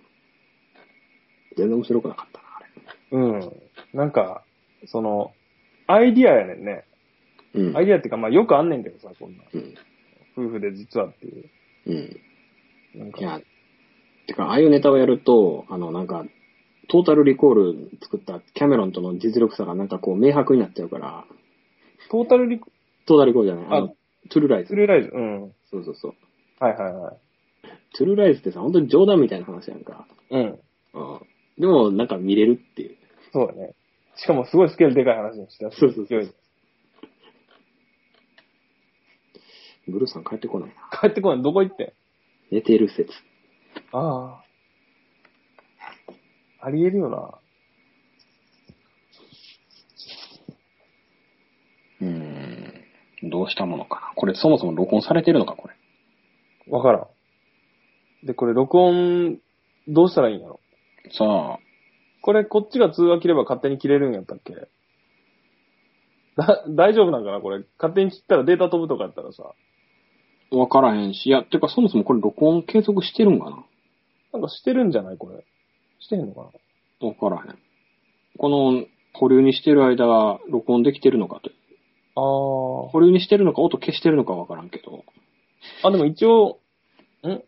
[1.55, 2.69] 全然面白くなかったな、あれ。
[3.11, 3.97] うん。
[3.97, 4.43] なんか、
[4.85, 5.31] その、
[5.87, 6.85] アイディアやねんね。
[7.53, 7.77] うん。
[7.77, 9.43] アイディアっていうか、まあよくあんねんけどさ、こんな。
[9.53, 9.75] うん。
[10.37, 11.49] 夫婦で実はっていう。
[11.87, 12.19] うん。
[12.99, 13.41] なんか、いや、
[14.27, 16.25] てか、ああいうネタをやると、あの、なんか、
[16.89, 21.25] トータルリコール作ったキャメロンとの実力差がなんかこう明白になっちゃうから、
[22.11, 22.69] トータルリコ、
[23.05, 23.89] トータルリコールじゃない、あのあ、
[24.29, 24.67] トゥルーライズ。
[24.69, 25.53] スルーライズ、うん。
[25.69, 26.13] そうそうそう。
[26.59, 27.17] はいはいはい。
[27.97, 30.05] トゥルーライズってさ、本当に冗談みたいな話やんか。
[30.29, 30.41] うん。
[30.41, 30.59] うん。
[31.57, 32.97] でも、なんか見れるっていう。
[33.31, 33.75] そうだね。
[34.17, 35.71] しかもすごいスケールでかい話にしてた。
[35.71, 36.33] そうそうそう勢いで
[39.87, 40.75] ブルーさん帰ってこないな。
[40.99, 41.43] 帰ってこない。
[41.43, 41.95] どこ行って
[42.51, 42.55] ん？
[42.55, 43.09] 寝てる説。
[43.93, 44.43] あ
[46.61, 46.65] あ。
[46.65, 47.31] ありえるよな。
[52.01, 52.73] うーん。
[53.23, 54.13] どうしたものかな？
[54.15, 55.75] これそもそも録音されてるのか、これ。
[56.69, 57.07] わからん。
[58.25, 59.37] で、これ録音、
[59.87, 60.59] どうしたらいいんやろ？
[61.11, 61.59] さあ、
[62.21, 64.53] これ、こっちが通話切れば勝手に切れるんやったっけ？
[66.37, 67.63] だ、大丈夫なんかなこれ？
[67.77, 69.43] 勝手に切ったらデータ飛ぶとかやったらさ。
[70.51, 71.27] わからへんし。
[71.27, 73.63] いや、てかそもそもこれ録音継続してるんかな？
[74.33, 75.43] なんかしてるんじゃないこれ？
[75.99, 76.49] してへんのか
[77.01, 77.07] な？
[77.07, 77.59] わからへん。
[78.37, 81.49] この保留にしてる間は録音できてるのかと。
[82.15, 85.05] あ保留にしてるのか音消してるのかわからんけど。
[85.83, 85.87] あ。
[85.87, 86.59] あ、でも一応、
[87.23, 87.41] ん？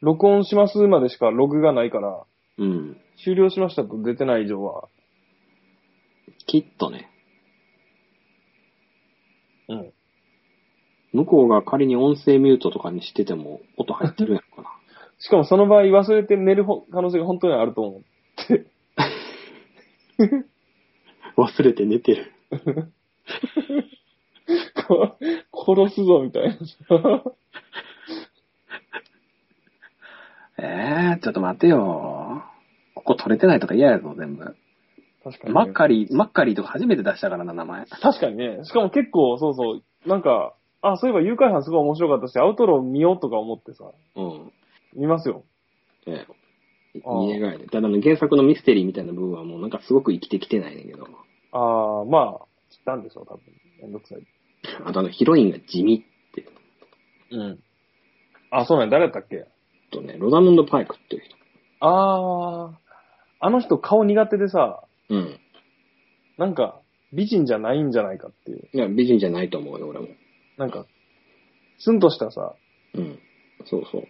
[0.00, 2.24] 録音しますまでしかログがないから、
[2.58, 2.96] うん。
[3.22, 4.88] 終了しましたと出てない以上は、
[6.46, 7.10] きっとね。
[9.68, 9.92] うん。
[11.12, 14.68] 向こうが仮に音声ミュートとかにしてても音入ってるやろかな。
[15.18, 18.04] しかもその場合忘れて寝るほ可能性が本当にあると思う。
[21.40, 22.32] 忘れて寝てる。
[24.86, 26.56] こ殺すぞみたいな。
[30.58, 32.42] えー、ちょっと待てよ。
[32.94, 34.56] ここ取れてないとか嫌やぞ、全部。
[35.24, 35.54] 確かに、ね。
[35.54, 37.84] マッカリー、マッカリーとか初めて出したからな、名前。
[37.86, 38.60] 確かにね。
[38.64, 44.52] しかも結構、そうそう、なんか、あ、そういえば誘拐犯すごい面白かったし、アウトロー見ようとか思ってさ、うん。
[44.94, 45.44] 見ますよ。
[46.06, 46.26] ええ。
[47.04, 47.66] ああ家がいで。
[47.66, 51.06] ただの原作のミステリーみたいな部分はもうなんかすごく生きてきてないねんけど。
[51.52, 52.46] ああ、まあ、
[52.86, 53.42] たんでしょう、多分。
[53.82, 54.26] めんどくさい。
[54.84, 56.48] あとあのヒロインが地味って。
[57.30, 57.58] うん。
[58.50, 59.46] あ、そうなんや誰だったっけ？
[59.90, 61.36] とね、ロザムンド・パイクっていう人。
[61.80, 62.78] ああ、
[63.40, 65.38] あの人顔苦手でさ、うん。
[66.38, 66.80] なんか、
[67.12, 68.68] 美人じゃないんじゃないかっていう。
[68.72, 70.08] いや、美人じゃないと思うよ、俺も。
[70.56, 70.86] なんか、
[71.78, 72.54] ツンとしたさ、
[72.94, 73.18] うん。
[73.66, 74.04] そうそう。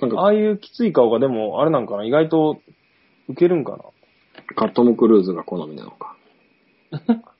[0.00, 2.04] なんか、ああいうきつい顔がでも、あれなんかな？
[2.04, 2.60] 意外と、
[3.28, 3.84] ウケるんかな？
[4.54, 6.16] か、トム・クルーズが好みなのか。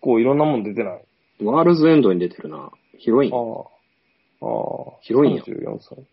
[0.00, 1.44] 結構いろんなもん出てない？
[1.44, 2.70] ワールズ・エンドに出てるな。
[2.98, 3.30] ヒロイン。
[3.30, 3.70] ちあょ
[4.40, 4.46] あ。
[4.46, 4.98] ああ。
[5.02, 5.98] ヒロインよ34歳。
[6.00, 6.06] っ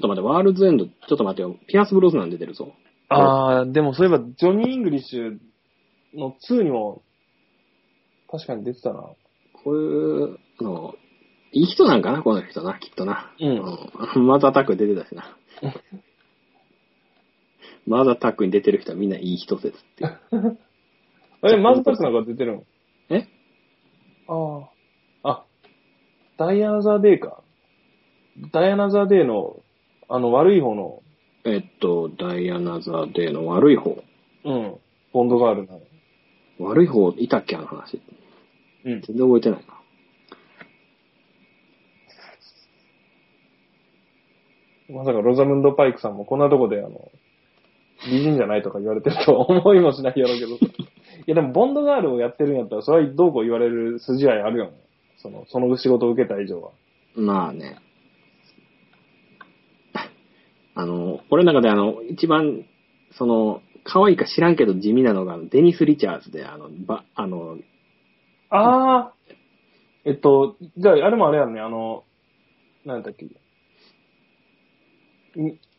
[0.00, 1.56] と待って、ワールズ・エンド、ちょっと待ってよ。
[1.68, 2.72] ピアス・ブロスナン出てるぞ。
[3.08, 5.38] ああ、でもそういえば、ジョニー・イングリッシュ
[6.14, 7.02] の2にも、
[8.30, 9.00] 確かに出てたな。
[9.64, 10.94] こういうの、
[11.52, 13.34] いい人なんかな、この人な、きっとな。
[13.40, 13.48] うん
[14.16, 14.26] うん。
[14.26, 15.36] マーズ・アタック出てたしな。
[17.86, 20.58] マーズ・アタックに出てる人はみんないい人説っていう。
[21.44, 22.60] え、マーズ・アタックなんか出てるの？
[22.60, 22.64] え
[24.32, 24.68] あ
[25.24, 25.30] あ。
[25.30, 25.44] あ、
[26.38, 27.42] ダイ・アナザー・デイか。
[28.52, 29.60] ダイアナ・ザ・デイの、
[30.08, 31.02] あの、悪い方の、
[31.44, 34.02] えっと、ダイアナ・ザ・デーの悪い方。
[34.44, 34.76] うん、
[35.12, 35.80] ボンドガールの。
[36.58, 38.00] 悪い方いたっけあの話。
[38.84, 39.02] うん。
[39.02, 39.82] 全然覚えてないな。
[44.94, 47.10] まさかロザムンド・パイクさんもこんなとこで、あの、
[48.10, 50.58] 美人じゃないとか言われてるとは思いもしないやろうけど。
[51.26, 54.72] いやでも、ボンドガールをやってるんやったら、それはどうこう言われる筋合いあるよね。
[55.18, 56.72] その、その仕事を受けた以上は。
[57.14, 57.78] まあね。
[60.74, 62.64] あの、俺の中であの、一番、
[63.12, 67.58] その、可愛いか知らんけど地味なのが、デニス・リチャーズで、あの、ば、あの、
[68.48, 69.12] ああ、
[70.04, 72.04] えっと、じゃあ、あれもあれやんね、あの、
[72.84, 73.26] なんだっけ。
[73.26, 73.28] ん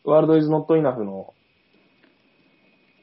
[0.04, 1.34] ワールドイズノットイナフの、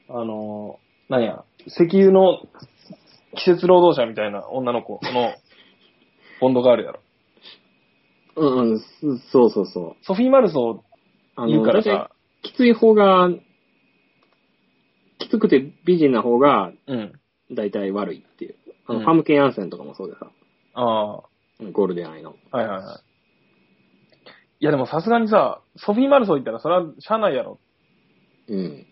[0.08, 0.78] あの、
[1.12, 2.38] なんや、石油の
[3.36, 5.34] 季節労働者みたいな女の子の、
[6.40, 7.00] ボンドガールやろ。
[8.34, 8.84] うんうん、す
[9.30, 10.04] そうそうそう。
[10.06, 10.82] ソフィー・マルソ
[11.36, 12.10] あ言うから大体さ、
[12.40, 13.28] きつい方が、
[15.18, 17.12] きつくて美人な方が、うん。
[17.50, 18.54] 大体悪いっていう。
[18.86, 20.30] あの、うんファムケン・アンセンとかもそうでさ。
[20.72, 21.22] ああ。
[21.72, 22.36] ゴールデンアイの。
[22.50, 22.84] はいはいはい。
[24.60, 27.60] いやでもさすがにさ、ソフィー・マルソー行ったらそれは社内やろ。
[28.48, 28.86] うん。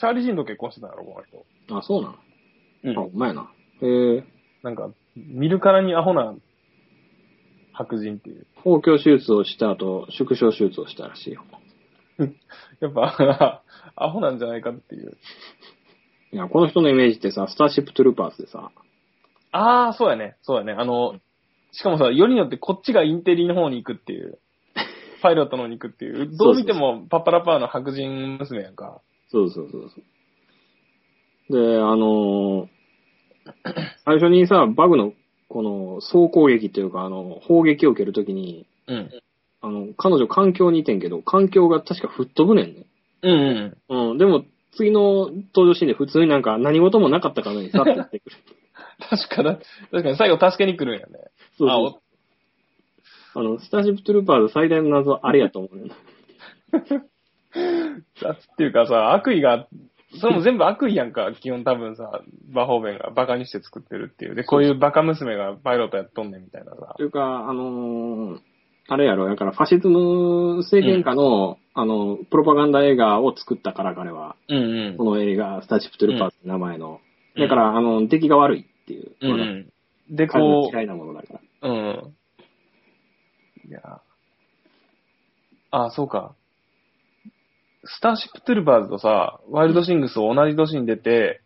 [0.00, 1.46] チャーリー・シンと結婚してたやろ、この人。
[1.78, 2.12] あ、そうなん。
[2.12, 3.50] うあ、うまいな。
[3.82, 4.24] へえ。
[4.62, 6.34] なんか、見るからにアホな
[7.72, 8.46] 白人っていう。
[8.56, 11.42] 包協手術をした後、縮小手術をしたらしいよ。
[12.80, 13.62] やっぱ、
[13.96, 15.16] アホなんじゃないかっていう。
[16.32, 18.70] いや、この人のイメージってさ、スターシップトゥルーパーズでさ、
[19.52, 20.36] ああ、そうやね。
[20.42, 20.72] そうやね。
[20.72, 21.18] あの、
[21.72, 24.38] しかもさ、よりによってこっちがインテリの方に行くっていう。
[25.22, 26.30] パイロットの方に行くっていう。
[26.36, 29.00] どう見てもパッパラパーの白人娘やんか。
[29.28, 30.04] そうそうそうそう。
[31.50, 32.68] で、あのー
[34.04, 35.12] 最初にさ、バグの、
[35.48, 39.10] この、総攻撃っていうか、あの、砲撃を受けるときに、うん。
[39.60, 42.86] あの、彼女環境にいてんけど、環境が確か吹っ飛ぶねんね。
[43.22, 44.10] うんうん。
[44.10, 44.44] うん、でも、
[44.76, 48.36] 次の登場シーンで普通になんか何事もなかったかのようにさ ってやってくる。
[49.10, 49.58] 確かだ、
[49.90, 51.12] 確かに最後助けに来るんやね。
[51.58, 52.00] そうあそ
[53.34, 53.40] う。
[53.40, 55.94] あの、スターシップトゥルーパーズ最大の謎はあれやと思うねん っ
[58.56, 59.66] ていうかさ、悪意が、
[60.18, 64.34] それも全部悪意やんか、 基本多分さ、バホーベンがバカにして作ってるっていう。
[64.34, 67.02] で、こういうバカ娘がパイロットやっとんねんみたいなさと。
[67.02, 68.40] いうか、あのー
[68.92, 74.34] あれやろ、だからファシズム政権下の、あの、プロパガンダ映画を作ったから、彼は。
[74.48, 74.54] う
[74.92, 77.00] んこの映画、スターシップトゥルーパーズって名前の。
[77.36, 79.12] うんだから、あの、出来が悪いっていう。
[79.20, 79.30] うん。
[79.30, 80.16] うんうん。
[80.16, 81.68] で、こ嫌いなものだから。
[81.70, 82.14] う、うん。
[83.68, 84.00] いや
[85.70, 86.34] あ、そうか。
[87.84, 91.40] スターシップトゥルバーズとさ、ワイルドシングスを同じ年に出て、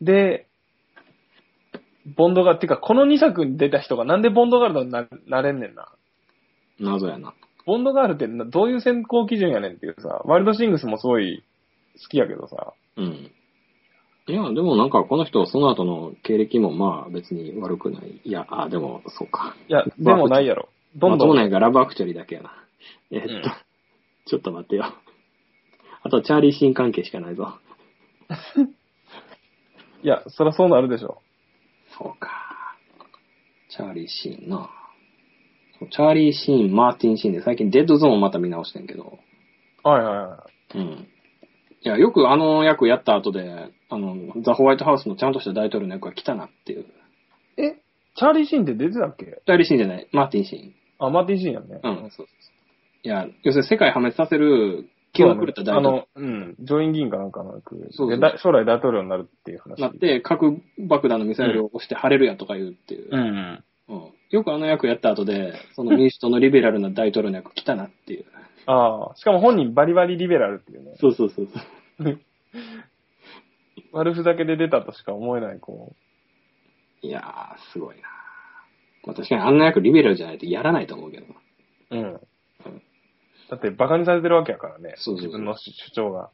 [0.00, 0.46] で、
[2.16, 5.88] ボンドガール、っていうか、この2作に出た人がなんでボンドガールにななれんねんな？
[6.78, 7.34] 謎やな。
[7.66, 11.42] ボンドガールってなどういう選考基準やねんっていうさ、ワイルドシングスもすごい
[12.00, 12.74] 好きやけどさ。
[12.96, 13.32] うん。
[14.28, 18.20] いや、でもなんかこの人、その後の経歴もまあ別に悪くない。
[18.24, 19.56] いや、あ、でも、そうか。
[19.68, 20.68] いや、でもないやろ。
[20.96, 21.18] どんどん。
[21.18, 22.52] まともないがラブアクチュアリーだけやな。
[23.10, 23.42] えーっと、うん
[24.28, 24.92] ちょっと待ってよ。
[26.06, 27.58] あと、チャーリーシーン関係しかないぞ。
[30.04, 31.20] いや、そりゃそうなるでしょ。
[31.98, 32.30] そうか。
[33.70, 34.70] チャーリーシーンな。
[35.90, 39.18] チャーリーシーン、マーティンシーンで最近デッドゾーンをまた見直してんけど。
[39.82, 40.46] はいはいは
[40.76, 40.82] うん。
[40.82, 46.82] いや、よくあの役やった後で、あの、ザ・ホワイトハウスのちゃんとした大統領の役が来たなっていう。
[46.82, 46.84] い。
[47.62, 47.82] え、
[48.14, 49.24] チャーリーシーンって出てたっけ？
[49.24, 50.74] チャーリーシーンじゃない、マーティンシーン。
[51.00, 51.80] あ、マーティンシーンやんね。
[51.82, 52.26] うん、そうそうそう。
[53.02, 59.76] いや、要するに世界破滅させる気を狂った大統領あの、うん、上院議員かなんかのそうそうでだ将来大統領になるっていう話。
[59.76, 63.08] になって、核爆弾のミサイルを押して晴れるやとか言うっていう。
[63.10, 63.64] うんうん。
[63.88, 68.24] うんよくあの役やった後で、その民主党のリベラルな大統領の役来たなっていう。
[68.66, 70.94] ああ、しかも本人バリバリリベラルっていうね。
[70.96, 72.18] そうそうそうそう。
[73.92, 75.94] 悪ふざけで出たとしか思えない、こ
[77.02, 78.02] いやー、すごいな。
[79.04, 81.26] まあ確かにあんな役リベラルじゃないとやらないと思うけど。
[81.90, 82.20] うん。
[83.50, 84.94] だってバカにされてるわけやからね。
[84.96, 86.30] そうそう自分の主主張が。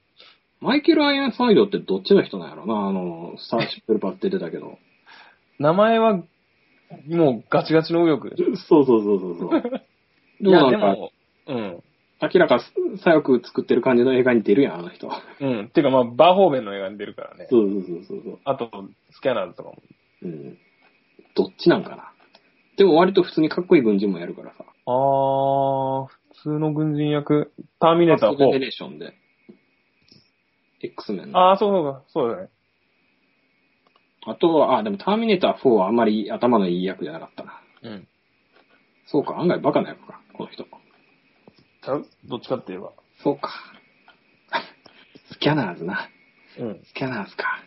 [0.60, 4.78] マイケル・アイアンサイドってどっちの人なんやろなあの、スターシップルパって出てたけど。
[5.58, 6.22] 名前は、
[7.08, 8.56] もうガチガチの右翼でしょ。
[8.56, 9.62] そうそうそうそうそう。
[10.40, 11.12] でもなんか、でも、
[11.48, 11.82] うん。
[12.22, 15.10] 明らか左翼作ってる感じの映画に出るやん、あの人。
[15.40, 15.68] うん。
[15.70, 17.48] てかまあ、バーホーベンの映画に出るからね。
[17.50, 18.38] そうそうそうそうそう。
[18.44, 18.70] あと、
[19.10, 19.82] スキャナーズとかも。
[20.22, 20.58] うん。
[21.34, 22.12] どっちなんかな。
[22.76, 24.64] でも割と普通にかっこいい軍人もやるからさ。
[24.86, 28.60] あー、普通の軍人役、ターミネーターファーストジェネ4。
[28.60, 29.14] レーションで。
[30.82, 31.38] X メンの。
[31.38, 32.48] ああー、そうそうか、そうだね。
[34.38, 37.60] とは、あ、でもターミネーター4はあんまり頭のいい役じゃなかったな。
[37.82, 38.08] うん。
[39.06, 40.64] そうか、案外バカな役か、この人。
[40.64, 42.06] ちゃう？
[42.26, 42.92] どっちかって言えば。
[43.22, 43.50] そうか。
[45.32, 46.08] スキャナーズな。
[46.58, 46.80] うん。
[46.84, 47.62] スキャナーズか。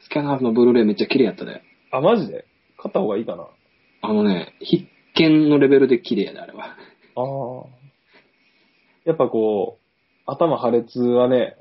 [0.00, 1.62] スキャナーズのブルーレイめっちゃ綺麗やったで。
[1.90, 2.46] あ、マジで？
[2.78, 3.46] 買った方がいいかな。
[4.02, 6.76] あのね、必見のレベルで綺麗やで、あれは。
[7.16, 7.79] あー。
[9.04, 11.56] やっぱこう、頭破裂はね、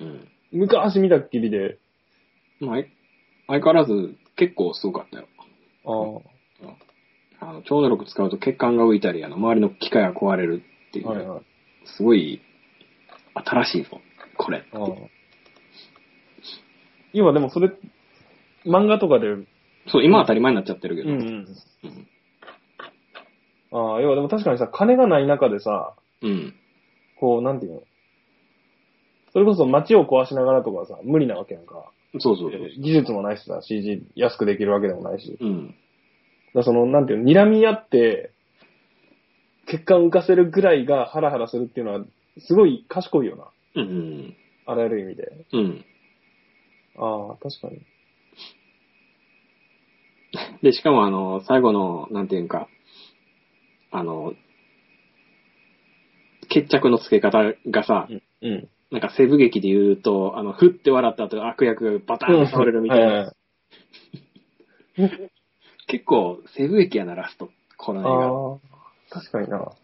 [0.00, 0.28] うん。
[0.52, 1.78] 昔見たっきりで、
[2.60, 2.84] まあ、
[3.48, 5.26] 相変わらず結構すごかったよ。
[5.84, 6.36] あー。
[7.38, 11.42] あの、超能力使うと血管が浮いたり、あの、周りの機械が壊れるっていう、はいはい。
[11.96, 12.40] すごい、
[13.34, 14.00] 新しいぞ、
[14.36, 14.64] これ。
[14.72, 14.94] あー
[17.12, 17.70] 今でもそれ、
[18.66, 19.48] 漫画とかで、うん
[19.88, 21.10] そう、今は当たり前になっちゃってるけど。
[21.10, 21.18] うん。
[21.18, 22.08] うん。
[23.70, 26.54] ああ、要はでも確かにさ、金がない中でさ、うん。
[27.18, 27.82] こう、なんていうの？
[29.32, 31.90] それこそ街を壊しながらとかさ、無理なわけやんか。
[32.18, 32.60] そうそうそう。
[32.80, 35.32] 技術もないしさ、CG 安くできるわけでもないし。
[35.32, 35.74] だかうん。
[36.54, 38.32] らその、なんていうの、睨み合って、
[39.68, 42.04] 血管浮かせるぐらいがハラハラするっていうのは、
[42.38, 43.48] すごい賢いよな。
[43.74, 44.36] うん。
[44.64, 45.46] あらゆる意味で。
[45.52, 45.84] うん。
[46.96, 47.82] ああ、確かに。
[50.62, 52.68] で、しかもあの、最後の、なんていうんか、
[53.90, 54.32] あの、
[56.48, 58.08] 決着の付け方がさ、
[58.42, 58.68] うん。
[58.90, 63.32] なんか西部劇で言うと、あの、ふって笑った後悪役がバターンと倒れるみたいな。
[65.88, 67.50] 結構西部劇やな、ラスト。
[67.76, 68.58] この映あ
[69.10, 69.58] あ、確かにな。
[69.58, 69.64] 画。
[69.64, 69.76] うん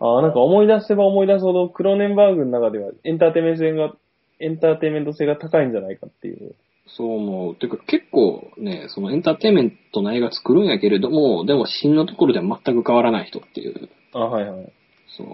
[0.00, 3.94] ああ、なんか思い出せば思い出すほど、クローネンバーグの中ではエンターテイメント性が、
[4.40, 6.54] エンターテイメント性が高いんじゃないかっていう。
[6.88, 7.54] そう思う。
[7.54, 13.88] てか結構ね、そのエンターテインメントの映画作るんやけれども、でも芯のところでは全く変わらない人っていう。
[14.14, 14.72] あはいはい。
[15.16, 15.26] そう。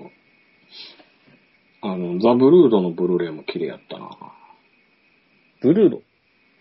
[1.87, 4.09] あの、ザ・ブルードのブルーレイも綺麗やったな。
[5.61, 6.03] ブルード？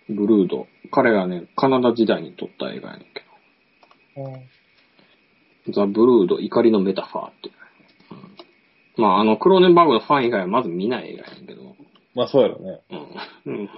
[0.10, 0.68] ブルード。
[0.92, 3.24] 彼がね、カナダ時代に撮った映画やねんけ
[5.72, 5.74] ど。
[5.74, 7.54] ザ・ブルード、怒りのメタファーっていう、
[8.98, 9.02] うん。
[9.02, 11.78] まあ、あの、クローネンバーグのファン以外はまず見ない映画やねんけど。
[12.16, 12.82] まあそうやろね。
[13.46, 13.54] うん。
[13.60, 13.70] うん。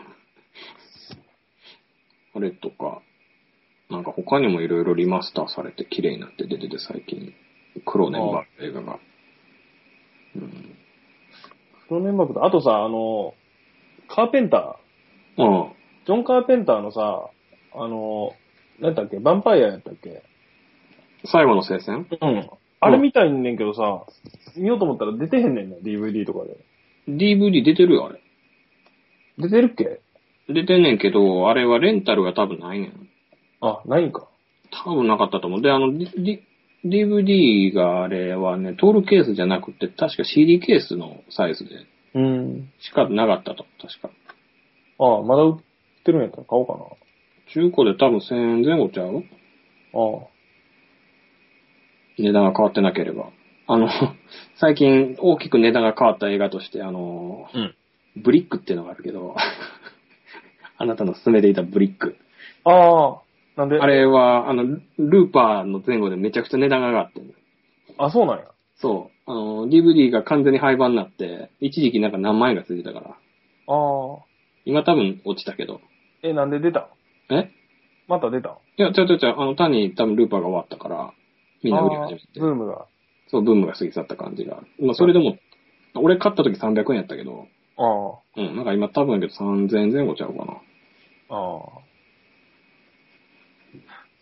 [2.34, 3.04] あれとか、
[3.92, 7.36] なんか他にもいろいろリマスターされて綺麗になって出てて最近、
[7.86, 9.00] クローネンバーグ映画が。
[10.38, 10.76] うん。
[11.88, 13.34] クローネンバーグと、あとさ、あの、
[14.08, 14.76] カーペンタあ
[15.38, 15.70] あ、ー、
[16.06, 17.30] ジョン・カーペンターのさ、
[17.74, 18.32] あの、
[18.80, 20.24] なんだっけ、ヴァンパイアやったっけ？
[21.26, 22.08] 最後の聖戦？
[22.22, 22.50] うん。
[22.82, 24.06] あれ見たいんねんけどさ、
[24.58, 26.58] 見ようと思ったら出てへんねんな、DVD とかで。
[27.08, 28.22] ?DVD 出てるよ、あれ。
[29.38, 30.02] 出てるっけ？
[30.48, 33.10] 出てんねんけど、あれはレンタルが多分ないねん。
[33.62, 34.28] あ、ないんか。
[34.86, 35.62] 多分なかったと思う。
[35.62, 35.88] で、あの、
[36.86, 41.70] DVD があれはね、トールケースじゃなくて、確か CD ケースのサイズで
[42.14, 42.72] うん。
[42.80, 44.10] しかなかったと、確か。
[45.00, 46.80] あまだ売ってるんやったら買おうかな。
[47.54, 49.24] 中古で多分1000円前後ちゃう？
[49.94, 50.28] あ
[52.18, 53.30] 値段が変わってなければ。
[53.68, 53.90] あの、
[54.56, 57.76] 最近大きく値段が変わった映画として、あの、うん
[58.18, 59.36] ブリックっていうのがあるけど、
[60.78, 62.16] あなたの勧めていたブリック。
[62.64, 62.72] あ。
[62.72, 63.22] ああ。
[63.56, 63.80] なんで？
[63.80, 64.64] あれは、あの、
[64.98, 67.34] ルーパーの前後でめちゃくちゃ値段が上がってる。
[67.98, 68.46] あ、そうなんや。
[68.76, 69.32] そう。
[69.32, 73.10] あの、DVD が完全に廃盤になって、一時期なんか何万円がついてたから。
[73.10, 73.18] ああ。
[74.66, 75.82] 今多分落ちたけど。
[76.24, 76.90] え、なんで出た
[77.30, 77.34] ん？
[77.34, 77.52] え？
[78.08, 78.54] また出たん？
[78.78, 81.14] いや、ちゃうちゃうちゃう、あの、単に多分ルーパーが終わったから、
[81.64, 82.40] みんな売り始めて。
[82.40, 82.86] ブームが。
[83.28, 84.62] そう、ブームが過ぎ去った感じが。
[84.80, 85.38] まあ、それでも、
[85.96, 87.48] 俺買った時300円やったけど、
[87.78, 88.42] ああ。
[88.42, 90.54] うん、なんか今多分やけど3000円前後ちゃうかな。
[90.54, 90.58] あ
[91.30, 91.85] あ。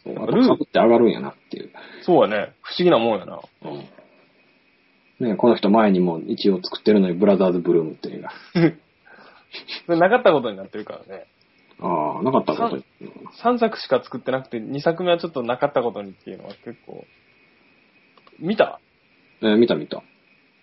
[0.03, 1.71] そう、ルーあと株って上がるんやなっていう。
[2.01, 2.53] そうやね。
[2.61, 3.39] 不思議なもんやな。
[3.63, 5.27] うん。
[5.27, 8.21] ねこの人前にも一応作ってるのに、ブラザーズ・ブルームっていう映
[9.87, 9.95] 画。
[9.95, 11.25] なかったことになってるからね。
[11.79, 12.85] ああ、なかったことに
[13.41, 17.05] 3作しか作ってなくて、2作目はちょっとなかったことにっていうのは結構。
[18.39, 18.79] 見た？
[19.41, 20.01] えー見た見た。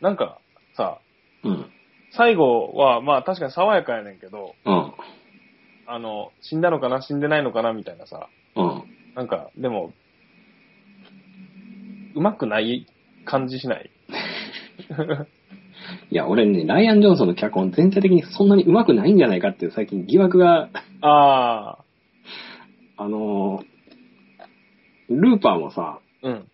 [0.01, 0.39] なんか、
[0.75, 0.99] さ、
[1.45, 1.67] うん。
[2.13, 4.93] 最後は、まあ確かに爽やかやねんけど、うん。
[5.87, 8.31] あの、死んだのかな死んでないのかなみたいなさ、うん。
[9.15, 9.93] なんか、でも、
[12.15, 12.87] うまくない
[13.25, 13.91] 感じしない？
[16.11, 20.69] いや、俺ね、ライアン・ジョンソンの脚本全体的にそんなに上手くないんじゃないかっていう最近疑惑が、
[21.01, 21.85] ああ、
[22.97, 23.71] あのー
[25.13, 26.49] ルーパーもさ、うん。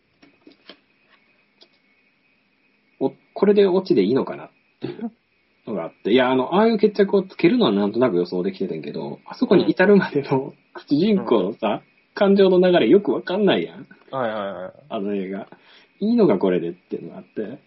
[3.01, 4.47] おこれでオチでいいのかな？
[4.47, 4.51] っ
[4.81, 5.13] ていう
[5.67, 10.55] のがあって、いや、あの、ああいう決着をつけるのはなんとなく予想できててんけど、あそこに至るまでの
[10.89, 11.83] 主人公のさ、
[12.17, 13.87] 感情の流れよくわかんないやん。
[14.11, 14.73] はいはいはい。
[14.89, 15.47] あの映画。
[16.01, 17.59] いいのかこれでっていうのがあって。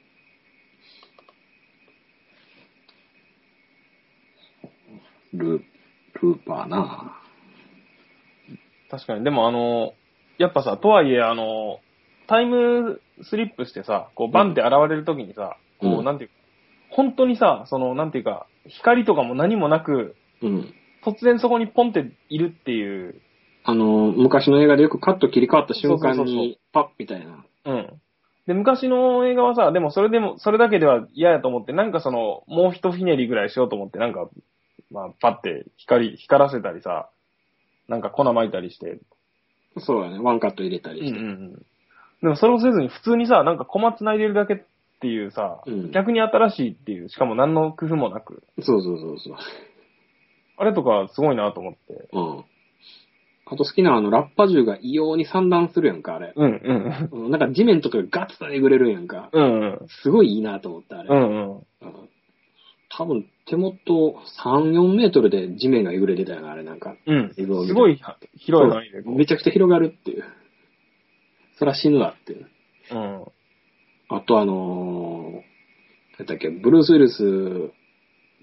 [5.34, 5.64] ルー、
[6.24, 7.16] ルーパーな
[8.89, 9.24] 確かに。
[9.24, 9.93] でもあの、
[10.39, 11.80] やっぱさ、とはいえあの、
[12.26, 16.36] タイムスリップしてさ、こうバンって現れるときにさ、うんこうなんていうか、
[16.89, 20.74] 本当にさ、そのなんていうか、光とかも何もなく、うん。
[21.06, 23.22] 突然そこにポンっているっていう、
[23.64, 27.45] あの、昔の映画でよくカット切り替わった瞬間に、パッみたいな。
[27.66, 28.01] うん。
[28.47, 34.30] で、昔の映画はさ、でもそれでも、それだけでは嫌やと思って、なんかその、もう一ひねりぐらいしようと思って、なんか、
[34.91, 37.10] まあ、パって光、光らせたりさ、
[37.88, 38.99] なんか粉巻いたりして、
[39.78, 40.20] そうだね。
[40.20, 41.20] ワンカット入れたりして。
[41.20, 41.53] ん。
[42.22, 44.57] でもそれをせずに普通にさ、なんかコマ繋いでるだけっ
[44.99, 49.36] ていうさ、うん逆に新しいっていう、しかも何の工夫もなく、そうそうそうそう。
[50.57, 52.10] あれとかすごいなと思って。
[52.12, 52.45] うん。
[53.52, 56.34] あと好きなあの、ラッパ銃が異様に散乱するやんか、あれ。
[56.36, 56.62] うん
[57.12, 57.24] うん。
[57.24, 59.30] うんなんか地面とかがガッツとえぐれるやんか。
[59.34, 59.80] うんうん。
[60.04, 61.10] すごいいいなと思った、あれ。
[61.10, 61.56] うんうん。
[61.58, 61.64] うん
[62.91, 66.95] 多分、手元3、4メートルで地面がえぐれてたよな、あれなんか。
[67.06, 67.34] うん。
[67.36, 68.02] すごい
[68.36, 69.04] 広い範囲で。
[69.06, 70.24] めちゃくちゃ広がるっていう。
[71.58, 72.47] そら死ぬわっていう。
[72.91, 73.26] うん。
[74.10, 77.72] あとあのー、なんだっけ、ブルース・ウィルス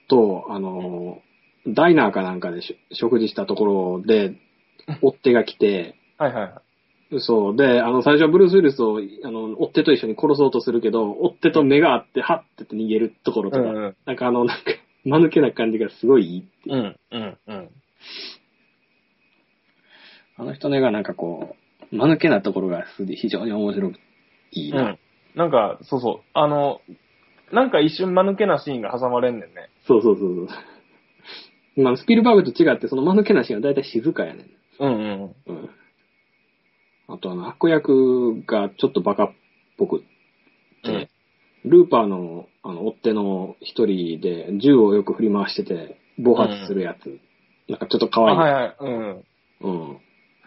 [0.09, 4.37] と、あのー、ダイナーかなんかでし食事したところで、
[5.03, 7.21] 追っ手が来て、はいはいはい。
[7.21, 7.57] そう。
[7.57, 14.65] で、あの、最初はブルース・ウィルスを、あの、追っ手と一緒に殺そうとするけど、追っ手と目があって、はってって逃げるところとか、うんうんなんかあの、なんか、
[15.05, 16.77] 間抜けな感じがすごいいいっていう。
[16.77, 17.71] うん、うん、うん。
[20.39, 21.57] あの人の絵がなんかこ
[21.93, 23.99] う、間抜けなところが非常に面白く
[24.51, 24.83] いいな。
[24.83, 24.99] うん。
[25.37, 26.21] なんか、そうそう。
[26.35, 26.81] あの、
[27.53, 29.71] なんか一瞬間抜けなシーンが挟まれんねんね。
[29.87, 30.55] そうそうそうそ
[31.77, 31.83] う。
[31.83, 34.56] まあ、スピルバーグと違って、その間抜けなシーンは大体静かやねん。
[34.81, 35.37] うんうん。
[35.47, 35.71] うん。
[37.09, 39.33] あとあの、悪役がちょっとバカっ
[39.79, 40.01] ぽくっ
[40.83, 41.09] て、
[41.65, 47.19] ルーパーの、あの、追っ手の一人で銃をよく振り回してて、暴発するやつ。
[47.69, 48.37] なんかちょっと可愛い。
[48.37, 48.77] はいはい。
[48.81, 49.25] うん。
[49.61, 49.99] うん。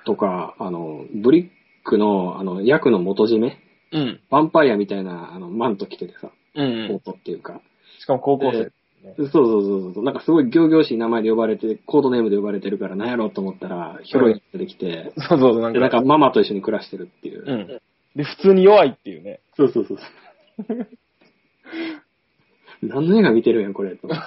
[0.05, 1.49] とか、あの、ブリッ
[1.84, 3.59] クの、あの、役の元締め
[3.91, 4.19] うん。
[4.32, 7.61] ヴァンパイアみたいな、あの、マント着ててさ、うん、コートっていうか。
[7.99, 8.71] しかも高校生。
[9.18, 10.04] そうそうそうそう。
[10.04, 15.62] なんかすごい行々しい名前で呼ばれて、コードネームで呼ばれてるから、なんやろうと思ったら、ヒョロイ出てきて、そうそうそう。
[15.62, 17.43] なんで、か、なんかママと一緒に暮らしてるっていう。
[17.45, 17.68] うん。
[18.16, 19.39] で、普通に弱いっていうね。
[19.56, 20.88] そうそうそうそう。
[22.82, 23.95] 何の映画見てるんやん、これ。
[23.95, 24.26] と思って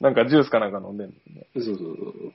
[0.00, 1.46] なんかジュースかなんか飲んでんのね。
[1.54, 2.32] そうそうそう。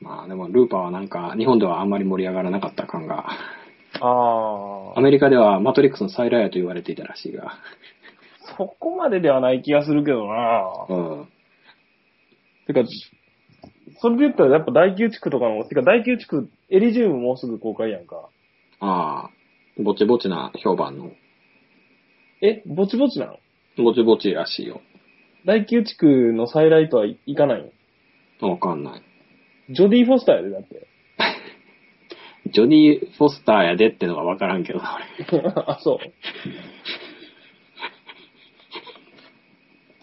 [0.00, 3.26] まあでも、ルーパーはなんか、日本ではあんまり盛り上がらなかった感が、
[4.00, 7.58] あアメリカではマトリックスの再来やと言われていたらしいが、あ。
[8.56, 11.28] そこまでではない気がするけどなうん。
[12.66, 12.80] てか、
[14.00, 18.28] それで言ったらやっぱ第9地区とかの、てか第9地区、エリジウムもうすぐ公開やんか。
[18.80, 19.30] ああ、
[19.82, 21.12] ぼちぼちな評判の、
[22.42, 23.38] え、ぼちぼちなの
[23.76, 24.80] ぼちぼちらしいよ。
[25.46, 27.72] 第9地区の再来とはいいかない
[28.42, 28.50] の？
[28.50, 29.02] わかんない。
[29.70, 30.86] ジョディ・フォスターやで、だって。
[32.52, 34.80] ジョディ・フォスターやでってのがわからんけど、
[35.30, 35.40] 俺。
[35.66, 35.98] あ、そう。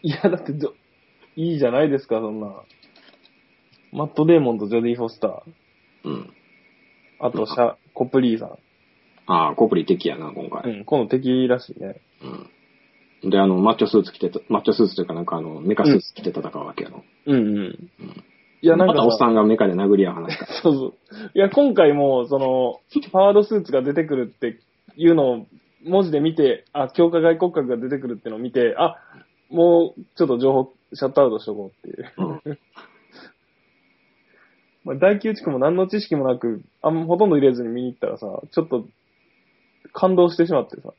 [0.01, 0.73] いや、だってど、
[1.35, 2.53] いいじゃないですか、そんな。
[3.91, 5.41] マット・デーモンとジョディ・フォスター。
[6.05, 6.33] うん。
[7.19, 8.57] あと、シャ、コプリーさん。
[9.27, 10.71] ああ、コプリ敵やな、今回。
[10.71, 12.01] うん、今度敵らしいね。
[13.23, 13.29] うん。
[13.29, 17.03] で、あの、マッチョスーツ着てた、マッチョスーツというかなんかあの、メカスーツ着て戦うわけやろ。
[17.25, 17.89] うんうん。
[18.61, 20.45] いや、なんかさまたおっさんがメカで殴り合う話か。
[20.63, 20.93] そうそう。
[21.33, 22.79] いや、今回も、その、
[23.11, 24.59] パワードスーツが出てくるって
[24.95, 25.45] いうのを
[25.85, 28.95] 文字で見て、あ、強化外骨格が出てくるってのを見て、あ、
[29.49, 32.13] もう、ちょっと情報、シャットアウトしとこうっていう。
[32.17, 32.59] うん。
[34.83, 38.85] まあ、第9地区も何の知識もなく、あんまほとんど入れずに見に行ったらさ、ちょっと、
[39.93, 40.93] 感動してしまってさ、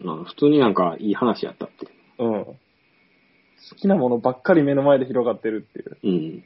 [0.00, 1.88] まあ、普通になんかいい話やったって。
[2.18, 2.44] うん。
[2.44, 5.98] 好きなものばっかり目の前で広がってるっていう。
[6.02, 6.08] う
[6.40, 6.44] ん。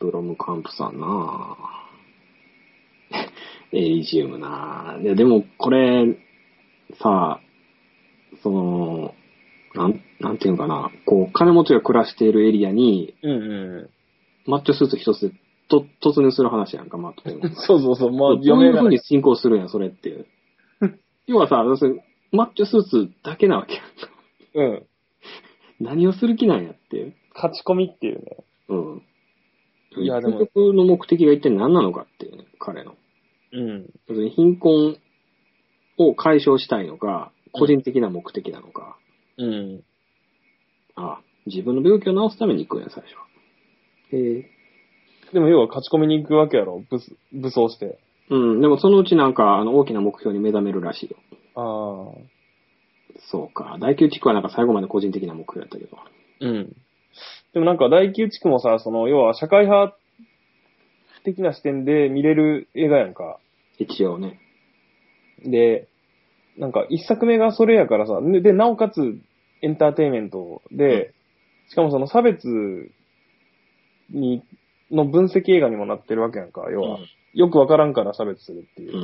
[0.00, 3.18] ブロムカンプさんなぁ。
[3.76, 5.14] エリジウムなぁ。
[5.14, 6.16] でもこれ、
[6.94, 7.40] さ
[8.42, 9.14] その、
[9.74, 10.90] なん、なんていうのかな。
[11.06, 13.34] こう、金持ちが暮らしているエリアに、うんう
[13.84, 13.90] ん
[14.46, 15.34] マッチョスーツ一つで
[15.68, 17.54] と突入する話やんか、マットっていうのうん。
[17.60, 20.26] そうそうそう、まあ、どういう風がに進行するんや、それっていう。
[21.26, 21.62] 要はさ、
[22.32, 23.90] マッチョスーツだけなわけやんか。
[24.54, 24.86] うん。
[25.80, 27.14] 何をする気なんやっていう。
[27.34, 28.36] 勝ち込みっていうね。
[28.68, 29.02] うん。
[29.96, 32.94] いやでも究極の目的が一体何なのかっていうね、彼の。
[33.52, 33.86] うん。
[34.30, 34.96] 貧困
[35.98, 38.98] を解消したいのか、個人的な目的なのか。
[39.38, 39.84] うん。
[40.96, 43.26] ああ、自分の病気を治すために行くんや、最初は。
[44.12, 44.50] へえ。
[45.32, 47.00] でも要は勝ち込みに行くわけやろ、武
[47.32, 47.98] 武装して。
[48.30, 51.16] うん、でもそのうちなんか、あの、大きな目標に目覚めるらしいよ。
[51.54, 52.38] ああ。
[53.30, 53.78] そうか。
[53.80, 55.96] 第9地区はなんか最後まで個人的な目標やったけど。
[56.40, 56.76] うん。
[57.52, 59.96] でもなんか第9地区もさ、その、要は社会派
[61.24, 63.38] 的な視点で見れる映画やんか。
[63.78, 64.40] 一応ね。
[65.44, 65.88] で、
[66.58, 69.18] なんか一作目がそれやからさ、で、でなおかつ
[69.62, 71.14] エンターテインメントで、
[71.68, 72.46] しかもその差別
[74.10, 74.42] に、
[74.90, 76.98] の分析映画にもなってるわけやんか、要は。
[77.34, 78.96] よくわからんから差別するっていう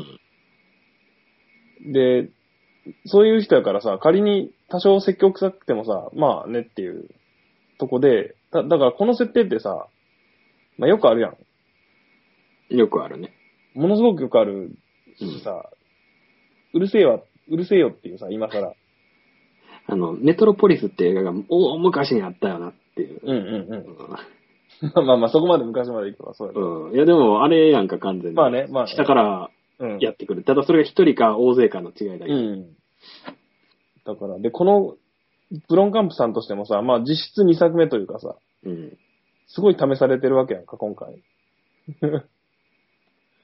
[1.85, 1.89] う。
[1.89, 1.93] ん。
[1.93, 2.31] で、
[3.07, 7.09] そういう人やからさ、仮に多少積極臭くてもさ、まあねっていう
[7.79, 9.89] とこで、だだからこの設定ってさ、
[10.79, 12.77] まあよくあるやん。
[12.77, 13.33] よくあるね。
[13.75, 14.77] ものすごくよくある
[15.19, 15.71] しさ、
[16.73, 18.75] うるせえわ、うるせえよっていうさ、今更。
[19.87, 23.21] あの、メトロポリスって映画が大昔にあったよなっていう。
[23.23, 24.91] うんうんうん。
[24.95, 26.61] まあまあまあ、そこまで昔まで行くわ、そうやね。
[26.61, 26.95] うん。
[26.95, 28.37] いやでも、あれやんか、完全に。
[28.37, 28.91] まあね、まあね。
[28.91, 29.99] 下からうん。
[29.99, 30.45] やってくる。
[30.45, 32.35] ただそれが一人か大勢かの違いだけど。
[32.35, 32.77] うん。
[34.07, 34.97] だから、で、この、
[35.69, 38.97] ブロンカンプさんとしてもさ、まあ実質2作目というかさ、うん。
[39.47, 41.23] すごい試されてるわけやんか、今回。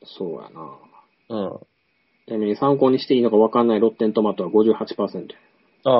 [0.05, 0.79] そうやな。
[1.29, 1.59] うん。
[2.27, 5.35] ちなみに参考にしていいのか分かんないロッテントマトは58%。
[5.85, 5.93] ああ、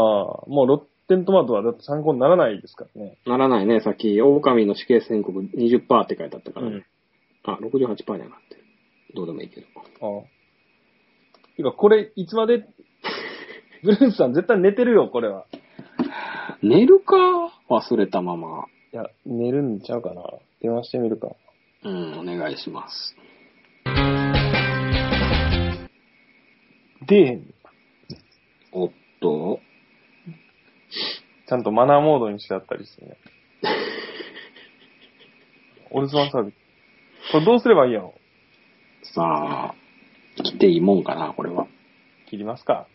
[0.47, 0.79] もうロッ
[1.09, 3.19] テントマトはだって参考にならないですからね。
[3.27, 6.87] ならないね、さっき、狼の死刑宣告20%って書いてあったからね。
[7.45, 8.65] あ、68%に上がってる。
[9.15, 9.67] どうでもいいけど。
[9.77, 10.23] ああ。
[11.57, 12.67] てか、これ、いつまで、
[13.83, 15.47] ブルースさん絶対寝てるよ、これは。
[16.63, 17.17] 寝るか？
[17.69, 18.67] 忘れたまま。
[18.93, 20.23] いや、寝るんちゃうかな。
[20.61, 21.29] 電話してみるか。
[21.85, 23.17] うん、お願いします。
[27.07, 27.55] 出えへん。
[28.73, 28.91] おっ
[29.21, 29.61] と、
[31.51, 33.17] ちゃんとマナーモードにしてあったりしてね。
[35.91, 36.55] オルズワンサービス。
[37.33, 38.15] これどうすればいいやろ？
[39.03, 39.75] さあ、
[40.45, 41.67] 来ていいもんかな、これは。
[42.29, 42.87] 切りますか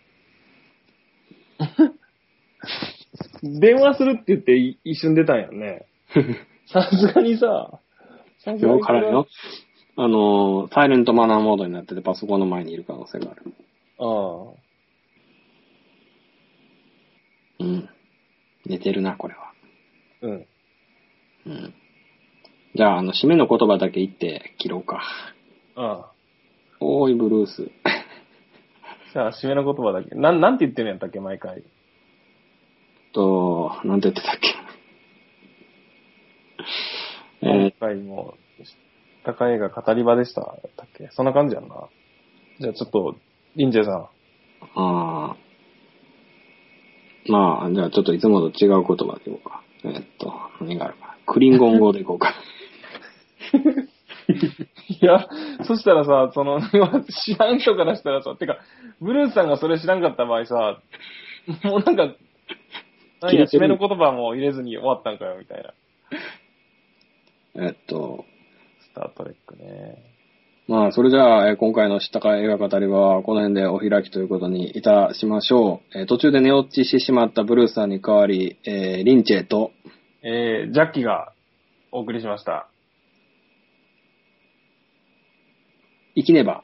[3.44, 5.86] 電話するって言ってい一瞬出たんやんね。
[6.72, 7.82] さすがにさ、
[8.38, 9.28] さすがよにからよ。
[9.98, 13.54] あのー、サイレントマナーモードになっててパソコンの前にいる可能性がある。
[14.00, 14.66] ああ。
[17.60, 17.90] うん。
[18.66, 19.54] 寝てるな、これは。
[20.22, 20.48] うん。
[21.46, 21.74] うん。
[22.76, 25.02] じゃあ、あの、締めの言葉だけ言って切ろうか。
[25.76, 26.12] ああ。
[26.80, 27.72] おーい、ブルース。
[29.14, 30.14] じゃあ、締めの言葉だけ。
[30.16, 31.64] なん、なんて言ってるんやったっけ、毎回。
[33.14, 34.48] と、なんて言ってたっけ。
[37.42, 38.36] え今ー、回も、
[39.24, 40.42] 高映画語り場でした。
[40.42, 41.88] やったっけそんな感じやんな。
[42.60, 43.16] じゃあ、ちょっと、
[43.56, 44.10] リンジェさん。
[44.76, 45.45] あー
[47.28, 49.64] まあ、じゃあちょっといつもと違う言葉でいこうか。
[49.84, 51.16] えーっと、何があるかな。
[51.26, 52.34] クリンゴン語でいこうか。
[54.88, 55.28] いや、
[55.64, 56.62] そしたらさ、その、
[57.26, 58.58] 知らん人からしたらさ、てか、
[59.02, 60.80] ブルースさんがそれ知らんかった場合さ、
[61.64, 62.16] もうなんか、
[63.22, 65.74] 何や、締めの言葉も入れずに終わったんかよ、みたいな。
[67.56, 68.26] えーっと、
[68.80, 70.15] スタートレックね。
[70.68, 76.00] まあ、それじゃあ、えー今回の知ったか映画語りは、この辺でお開きということにいたしましょう。
[76.00, 79.72] えー途中で寝落ちしてしまったブルースさんに代わり、えーリンチェと、
[80.24, 81.34] えー、ジャッキーが
[81.92, 82.68] お送りしました。
[86.16, 86.64] 生きねば。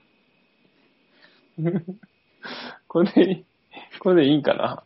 [2.87, 3.45] これでいい、
[3.99, 4.83] これでいいんかな？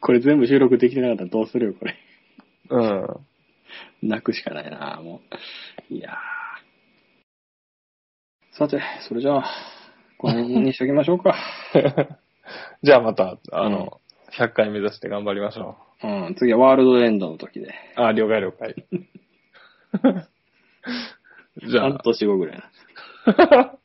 [0.00, 1.96] これ全部収録できてなかったらどうするよ、これ。
[2.70, 2.78] う
[4.04, 4.08] ん。
[4.08, 5.20] 泣くしかないな、も
[5.90, 5.94] う。
[5.94, 6.41] いやー
[8.52, 9.44] さて、それじゃあ、
[10.18, 11.34] この辺にしときましょうか。
[12.82, 14.00] じゃあまた、あの、
[14.38, 17.68] 100回目指して頑張りましょうん、次はワールドエンドの時で。
[17.96, 18.00] う。
[18.00, 18.74] あ、了解了解。
[21.70, 22.70] じゃ半あ、年後ぐらいな。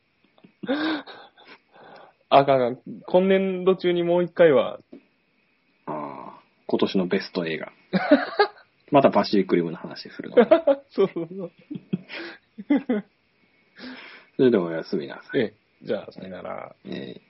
[2.29, 2.77] あかんあかん。
[3.07, 4.79] 今年度中にもう一回は、
[5.85, 5.95] あー
[6.67, 7.71] 今年のベスト映画。
[8.91, 10.35] またパシフィックリムの話するの。
[10.89, 11.51] そうそうそう。
[14.37, 15.41] それではおやすみなさい。
[15.41, 15.43] え
[15.81, 16.75] え、じゃあ、さよなら。
[16.85, 17.26] えー